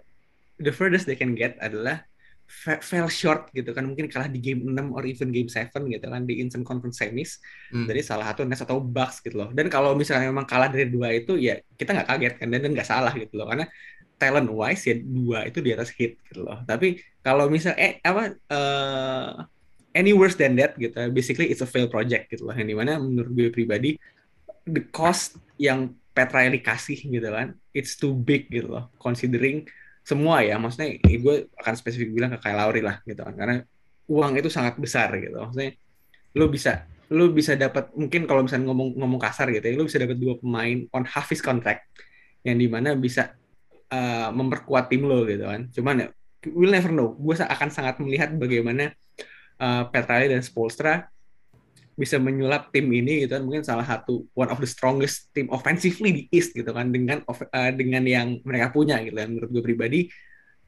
the 0.60 0.72
furthest 0.76 1.08
they 1.08 1.16
can 1.16 1.34
get 1.34 1.56
adalah 1.64 2.04
fe- 2.50 2.82
fell 2.82 3.08
short 3.08 3.48
gitu 3.54 3.72
kan 3.78 3.86
mungkin 3.86 4.10
kalah 4.10 4.28
di 4.28 4.42
game 4.42 4.62
6 4.66 4.90
or 4.94 5.04
even 5.06 5.30
game 5.32 5.48
7 5.48 5.70
gitu 5.88 6.06
kan 6.10 6.26
di 6.26 6.42
Eastern 6.42 6.66
Conference 6.68 6.98
Semis 7.02 7.40
Hmm. 7.72 7.86
dari 7.86 8.02
salah 8.02 8.26
satu 8.34 8.42
Nets 8.50 8.66
atau 8.66 8.82
Bucks 8.82 9.22
gitu 9.22 9.38
loh. 9.38 9.50
Dan 9.54 9.70
kalau 9.70 9.94
misalnya 9.94 10.28
memang 10.34 10.50
kalah 10.50 10.68
dari 10.74 10.90
dua 10.90 11.14
itu 11.14 11.38
ya 11.38 11.62
kita 11.78 11.94
nggak 11.94 12.08
kaget 12.10 12.34
kan 12.42 12.48
dan 12.50 12.72
nggak 12.74 12.88
salah 12.90 13.14
gitu 13.14 13.34
loh 13.38 13.46
karena 13.46 13.66
talent 14.20 14.50
wise 14.52 14.84
ya 14.90 14.96
dua 15.00 15.48
itu 15.48 15.64
di 15.64 15.72
atas 15.72 15.90
hit 15.96 16.20
gitu 16.28 16.44
loh. 16.44 16.60
Tapi 16.68 17.00
kalau 17.24 17.48
misal 17.48 17.78
eh 17.78 18.02
apa 18.04 18.34
eh, 18.34 19.30
any 19.96 20.12
worse 20.14 20.36
than 20.38 20.58
that 20.60 20.74
gitu, 20.78 20.94
basically 21.14 21.48
it's 21.50 21.62
a 21.62 21.70
fail 21.70 21.88
project 21.90 22.30
gitu 22.34 22.50
loh. 22.50 22.54
Yang 22.58 22.68
di 22.74 22.76
mana 22.78 22.92
menurut 23.00 23.32
gue 23.32 23.48
pribadi 23.54 23.96
the 24.66 24.84
cost 24.90 25.38
yang 25.62 25.94
Petra 26.14 26.44
Riley 26.44 26.60
kasih 26.60 27.00
gitu 27.00 27.30
kan, 27.32 27.56
it's 27.72 27.96
too 27.96 28.12
big 28.12 28.50
gitu 28.52 28.68
loh. 28.76 28.92
Considering 29.00 29.64
semua 30.10 30.42
ya, 30.42 30.58
maksudnya 30.58 30.98
eh, 30.98 31.18
gue 31.22 31.36
akan 31.54 31.74
spesifik 31.78 32.10
bilang 32.18 32.34
ke 32.34 32.42
Kyle 32.42 32.58
Lowry 32.58 32.82
lah 32.82 32.98
gitu 33.06 33.22
kan, 33.22 33.38
karena 33.38 33.62
uang 34.10 34.34
itu 34.42 34.50
sangat 34.50 34.82
besar 34.82 35.14
gitu. 35.22 35.38
Maksudnya 35.38 35.78
lu 36.34 36.50
bisa 36.50 36.90
lu 37.14 37.30
bisa 37.30 37.54
dapat 37.54 37.94
mungkin 37.94 38.26
kalau 38.26 38.42
misalnya 38.42 38.74
ngomong 38.74 38.98
ngomong 38.98 39.22
kasar 39.22 39.54
gitu 39.54 39.66
ya, 39.70 39.74
lu 39.78 39.86
bisa 39.86 40.02
dapat 40.02 40.18
dua 40.18 40.34
pemain 40.42 40.78
on 40.98 41.06
half 41.06 41.30
his 41.30 41.46
contract 41.46 41.86
yang 42.42 42.58
di 42.58 42.66
mana 42.66 42.98
bisa 42.98 43.38
uh, 43.94 44.34
memperkuat 44.34 44.90
tim 44.90 45.06
lo 45.06 45.30
gitu 45.30 45.46
kan. 45.46 45.70
Cuman 45.70 45.96
ya, 46.02 46.08
we'll 46.50 46.74
never 46.74 46.90
know. 46.90 47.14
Gue 47.14 47.38
akan 47.38 47.70
sangat 47.70 48.02
melihat 48.02 48.34
bagaimana 48.34 48.90
uh, 49.62 49.86
Petra 49.94 50.18
Riley 50.18 50.34
dan 50.34 50.42
Spolstra 50.42 51.06
bisa 52.00 52.16
menyulap 52.16 52.72
tim 52.72 52.88
ini 52.88 53.28
gitu 53.28 53.36
kan. 53.36 53.44
Mungkin 53.44 53.68
salah 53.68 53.84
satu 53.84 54.24
one 54.32 54.48
of 54.48 54.56
the 54.64 54.70
strongest 54.70 55.28
team 55.36 55.52
offensively 55.52 56.10
di 56.16 56.24
East 56.32 56.56
gitu 56.56 56.72
kan. 56.72 56.88
Dengan 56.96 57.20
of- 57.28 57.44
uh, 57.44 57.72
dengan 57.76 58.08
yang 58.08 58.40
mereka 58.48 58.72
punya 58.72 59.04
gitu 59.04 59.20
kan. 59.20 59.28
Menurut 59.28 59.52
gue 59.52 59.64
pribadi 59.64 60.08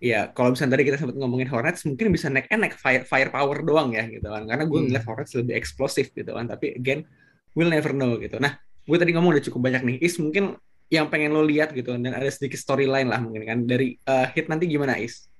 ya 0.02 0.28
kalau 0.36 0.52
misalnya 0.52 0.76
tadi 0.76 0.84
kita 0.92 0.98
sempat 1.00 1.16
ngomongin 1.16 1.48
Hornets 1.48 1.86
mungkin 1.88 2.12
bisa 2.12 2.28
neck 2.28 2.52
and 2.52 2.68
neck 2.68 2.76
fire 2.76 3.08
firepower 3.08 3.64
doang 3.64 3.96
ya 3.96 4.04
gitu 4.12 4.28
kan. 4.28 4.44
Karena 4.44 4.68
gue 4.68 4.76
Hmm. 4.76 4.86
ngeliat 4.92 5.06
Hornets 5.08 5.32
lebih 5.40 5.56
eksplosif 5.56 6.12
gitu 6.12 6.36
kan. 6.36 6.52
Tapi 6.52 6.76
again 6.76 7.08
we'll 7.56 7.72
never 7.72 7.96
know 7.96 8.20
gitu. 8.20 8.36
Nah 8.36 8.60
gue 8.84 8.98
tadi 9.00 9.16
ngomong 9.16 9.40
udah 9.40 9.44
cukup 9.48 9.72
banyak 9.72 9.82
nih. 9.88 9.96
Is 10.04 10.20
mungkin 10.20 10.60
yang 10.92 11.08
pengen 11.08 11.32
lo 11.32 11.40
lihat 11.48 11.72
gitu 11.72 11.96
dan 11.96 12.12
ada 12.12 12.28
sedikit 12.28 12.60
storyline 12.60 13.08
lah 13.08 13.24
mungkin 13.24 13.48
kan. 13.48 13.58
Dari 13.64 13.96
uh, 14.04 14.28
hit 14.36 14.52
nanti 14.52 14.68
gimana 14.68 15.00
Is 15.00 15.32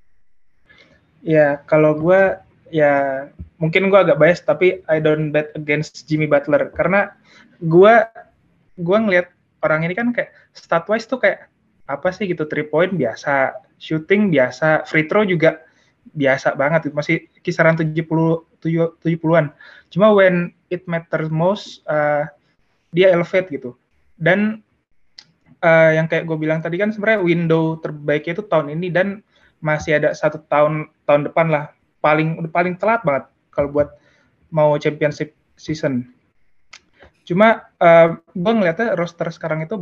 Ya, 1.22 1.62
kalau 1.70 1.94
gue 2.02 2.34
ya 2.74 3.30
mungkin 3.62 3.94
gue 3.94 4.00
agak 4.02 4.18
bias 4.18 4.42
tapi 4.42 4.82
I 4.90 4.98
don't 4.98 5.30
bet 5.30 5.54
against 5.54 6.10
Jimmy 6.10 6.26
Butler 6.26 6.74
karena 6.74 7.14
gue 7.62 7.94
gue 8.82 8.98
ngelihat 8.98 9.30
orang 9.62 9.86
ini 9.86 9.94
kan 9.94 10.10
kayak 10.10 10.34
stat 10.58 10.90
wise 10.90 11.06
tuh 11.06 11.22
kayak 11.22 11.48
apa 11.86 12.10
sih 12.10 12.26
gitu 12.26 12.48
three 12.50 12.66
point 12.66 12.96
biasa, 12.96 13.54
shooting 13.78 14.34
biasa, 14.34 14.88
free 14.90 15.06
throw 15.06 15.22
juga 15.28 15.62
biasa 16.18 16.58
banget 16.58 16.90
masih 16.92 17.30
kisaran 17.46 17.78
70 17.78 17.94
70-an. 18.62 19.54
Cuma 19.94 20.08
when 20.14 20.54
it 20.74 20.86
matters 20.90 21.30
most 21.30 21.86
uh, 21.86 22.26
dia 22.96 23.14
elevate 23.14 23.50
gitu. 23.54 23.78
Dan 24.18 24.62
uh, 25.62 25.92
yang 25.94 26.10
kayak 26.10 26.26
gue 26.26 26.38
bilang 26.38 26.62
tadi 26.62 26.78
kan 26.78 26.94
sebenarnya 26.94 27.22
window 27.22 27.78
terbaiknya 27.82 28.42
itu 28.42 28.44
tahun 28.46 28.74
ini 28.78 28.88
dan 28.94 29.08
masih 29.62 30.02
ada 30.02 30.14
satu 30.18 30.42
tahun 30.50 30.90
tahun 31.06 31.30
depan 31.30 31.54
lah 31.54 31.70
paling 32.02 32.50
paling 32.50 32.82
telat 32.82 33.06
banget 33.06 33.30
kalau 33.52 33.70
buat 33.70 33.90
mau 34.52 34.76
championship 34.80 35.36
season. 35.56 36.10
Cuma 37.28 37.70
uh, 37.78 38.18
gue 38.34 38.54
ngeliatnya 38.56 38.98
roster 38.98 39.30
sekarang 39.30 39.64
itu 39.64 39.78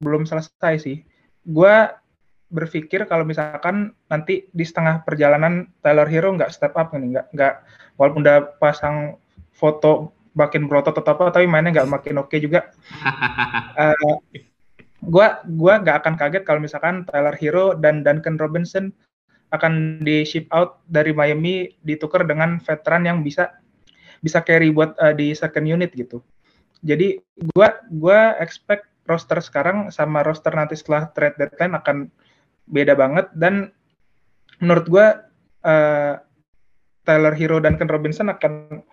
belum 0.00 0.26
selesai 0.26 0.82
sih. 0.82 1.04
Gue 1.46 1.88
berpikir 2.50 3.06
kalau 3.06 3.22
misalkan 3.22 3.94
nanti 4.10 4.50
di 4.50 4.64
setengah 4.66 5.06
perjalanan 5.06 5.70
Tyler 5.86 6.10
Hero 6.10 6.34
nggak 6.34 6.50
step 6.50 6.74
up 6.74 6.90
nih, 6.92 7.14
nggak 7.16 7.26
nggak 7.30 7.54
walaupun 7.94 8.26
udah 8.26 8.58
pasang 8.58 9.16
foto 9.54 10.10
makin 10.34 10.66
berotot 10.66 10.94
atau 10.98 11.14
apa, 11.14 11.30
tapi 11.30 11.46
mainnya 11.46 11.70
nggak 11.70 11.90
makin 11.90 12.18
oke 12.18 12.34
juga. 12.42 12.74
Uh, 13.78 14.18
gua 15.12 15.40
gua 15.46 15.78
nggak 15.80 16.04
akan 16.04 16.14
kaget 16.18 16.42
kalau 16.42 16.60
misalkan 16.60 17.06
Tyler 17.06 17.36
Hero 17.38 17.78
dan 17.78 18.02
Duncan 18.02 18.36
Robinson 18.36 18.90
akan 19.50 20.02
di 20.02 20.22
ship 20.22 20.46
out 20.54 20.82
dari 20.86 21.10
Miami 21.10 21.74
ditukar 21.82 22.22
dengan 22.26 22.62
veteran 22.62 23.02
yang 23.06 23.26
bisa 23.26 23.50
bisa 24.22 24.44
carry 24.44 24.70
buat 24.70 24.94
uh, 25.00 25.14
di 25.16 25.34
second 25.34 25.66
unit 25.66 25.90
gitu. 25.96 26.22
Jadi 26.86 27.20
gua 27.52 27.82
gua 27.92 28.38
expect 28.38 28.88
roster 29.10 29.42
sekarang 29.42 29.90
sama 29.90 30.22
roster 30.22 30.54
nanti 30.54 30.78
setelah 30.78 31.10
trade 31.12 31.36
deadline 31.36 31.74
akan 31.74 31.96
beda 32.70 32.94
banget 32.94 33.26
dan 33.34 33.74
menurut 34.62 34.86
gua 34.86 35.06
uh, 35.66 36.20
Tyler 37.02 37.34
Hero 37.34 37.58
dan 37.58 37.74
Ken 37.74 37.90
Robinson 37.90 38.30
akan 38.30 38.84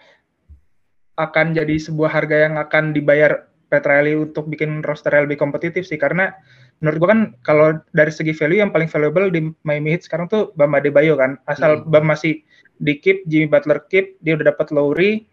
akan 1.17 1.46
jadi 1.54 1.76
sebuah 1.82 2.13
harga 2.13 2.50
yang 2.50 2.56
akan 2.62 2.93
dibayar 2.93 3.50
Petra 3.67 3.99
Riley 3.99 4.15
untuk 4.32 4.47
bikin 4.47 4.80
roster 4.84 5.12
lebih 5.12 5.36
kompetitif 5.39 5.84
sih. 5.84 5.99
Karena 5.99 6.32
menurut 6.80 6.97
gua 6.99 7.10
kan 7.13 7.21
kalau 7.43 7.67
dari 7.91 8.12
segi 8.12 8.32
value 8.32 8.63
yang 8.63 8.71
paling 8.71 8.88
valuable 8.88 9.27
di 9.27 9.51
Miami 9.67 9.95
Heat 9.95 10.08
sekarang 10.08 10.32
tuh 10.32 10.56
Bam 10.56 10.75
Adebayo 10.75 11.19
kan. 11.19 11.39
Asal 11.45 11.84
Hmm. 11.84 11.91
Bam 11.91 12.06
masih 12.08 12.41
di 12.77 12.99
keep 13.01 13.25
Jimmy 13.25 13.49
Butler 13.49 13.84
keep 13.89 14.15
dia 14.21 14.38
udah 14.38 14.53
dapat 14.53 14.69
Lowry 14.69 15.25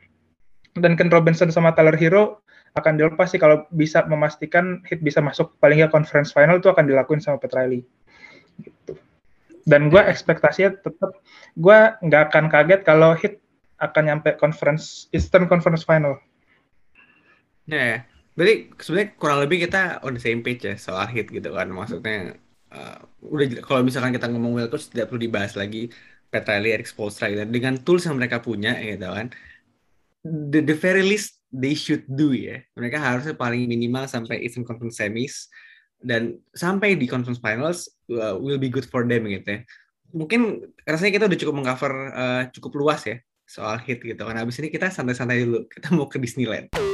dan 0.74 0.98
Ken 0.98 1.12
Robinson 1.12 1.52
sama 1.54 1.76
Tyler 1.76 1.94
Hero 1.94 2.42
akan 2.74 2.98
dilepas 2.98 3.30
sih 3.30 3.38
kalau 3.38 3.62
bisa 3.70 4.02
memastikan 4.10 4.82
Heat 4.90 5.00
bisa 5.00 5.22
masuk. 5.22 5.54
Paling 5.62 5.84
nggak 5.84 5.94
conference 5.94 6.34
final 6.34 6.58
itu 6.58 6.66
akan 6.66 6.90
dilakuin 6.90 7.22
sama 7.22 7.38
Petra 7.38 7.64
Riley 7.64 7.86
gitu. 8.62 8.98
Dan 9.64 9.88
gue 9.88 10.02
ekspektasinya 10.02 10.76
tetap 10.82 11.22
gue 11.56 11.78
nggak 12.02 12.22
akan 12.32 12.44
kaget 12.50 12.80
kalau 12.82 13.14
Heat 13.14 13.38
akan 13.78 14.02
nyampe 14.10 14.34
conference 14.38 15.10
Eastern 15.10 15.50
Conference 15.50 15.82
Final. 15.82 16.18
Ya, 17.64 17.82
ya. 17.82 17.98
Berarti 18.34 18.74
sebenarnya 18.82 19.10
kurang 19.14 19.38
lebih 19.46 19.58
kita 19.66 20.02
on 20.02 20.18
the 20.18 20.22
same 20.22 20.42
page 20.42 20.66
ya 20.66 20.74
soal 20.74 21.06
hit 21.06 21.30
gitu 21.30 21.54
kan. 21.54 21.70
Maksudnya 21.70 22.34
uh, 22.74 22.98
udah 23.22 23.62
kalau 23.62 23.86
misalkan 23.86 24.14
kita 24.14 24.26
ngomong 24.30 24.58
well 24.58 24.70
coach 24.70 24.90
tidak 24.90 25.10
perlu 25.10 25.22
dibahas 25.30 25.54
lagi 25.54 25.90
Petra 26.28 26.58
Riley, 26.58 26.74
Eric 26.74 26.90
Spoelstra 26.90 27.30
gitu. 27.30 27.46
Dengan 27.46 27.78
tools 27.78 28.04
yang 28.10 28.18
mereka 28.18 28.42
punya 28.42 28.74
gitu 28.82 29.06
kan. 29.06 29.30
The, 30.24 30.64
the 30.64 30.74
very 30.74 31.04
least 31.04 31.38
they 31.54 31.78
should 31.78 32.02
do 32.10 32.34
ya. 32.34 32.58
Mereka 32.74 32.98
harusnya 32.98 33.38
paling 33.38 33.70
minimal 33.70 34.10
sampai 34.10 34.42
Eastern 34.42 34.66
Conference 34.66 34.98
Semis 34.98 35.46
dan 36.02 36.42
sampai 36.52 36.98
di 36.98 37.06
Conference 37.06 37.38
Finals 37.38 37.86
uh, 38.10 38.34
will 38.34 38.58
be 38.58 38.68
good 38.68 38.84
for 38.84 39.06
them 39.06 39.30
gitu 39.30 39.46
ya. 39.46 39.60
Mungkin 40.14 40.70
rasanya 40.86 41.12
kita 41.14 41.24
udah 41.30 41.38
cukup 41.38 41.54
mengcover 41.54 41.92
uh, 42.14 42.42
cukup 42.50 42.72
luas 42.82 43.06
ya 43.06 43.16
soal 43.46 43.78
hit 43.78 44.02
gitu 44.02 44.18
kan. 44.18 44.34
Habis 44.34 44.58
ini 44.58 44.74
kita 44.74 44.90
santai-santai 44.90 45.46
dulu. 45.46 45.70
Kita 45.70 45.94
mau 45.94 46.10
ke 46.10 46.18
Disneyland. 46.18 46.93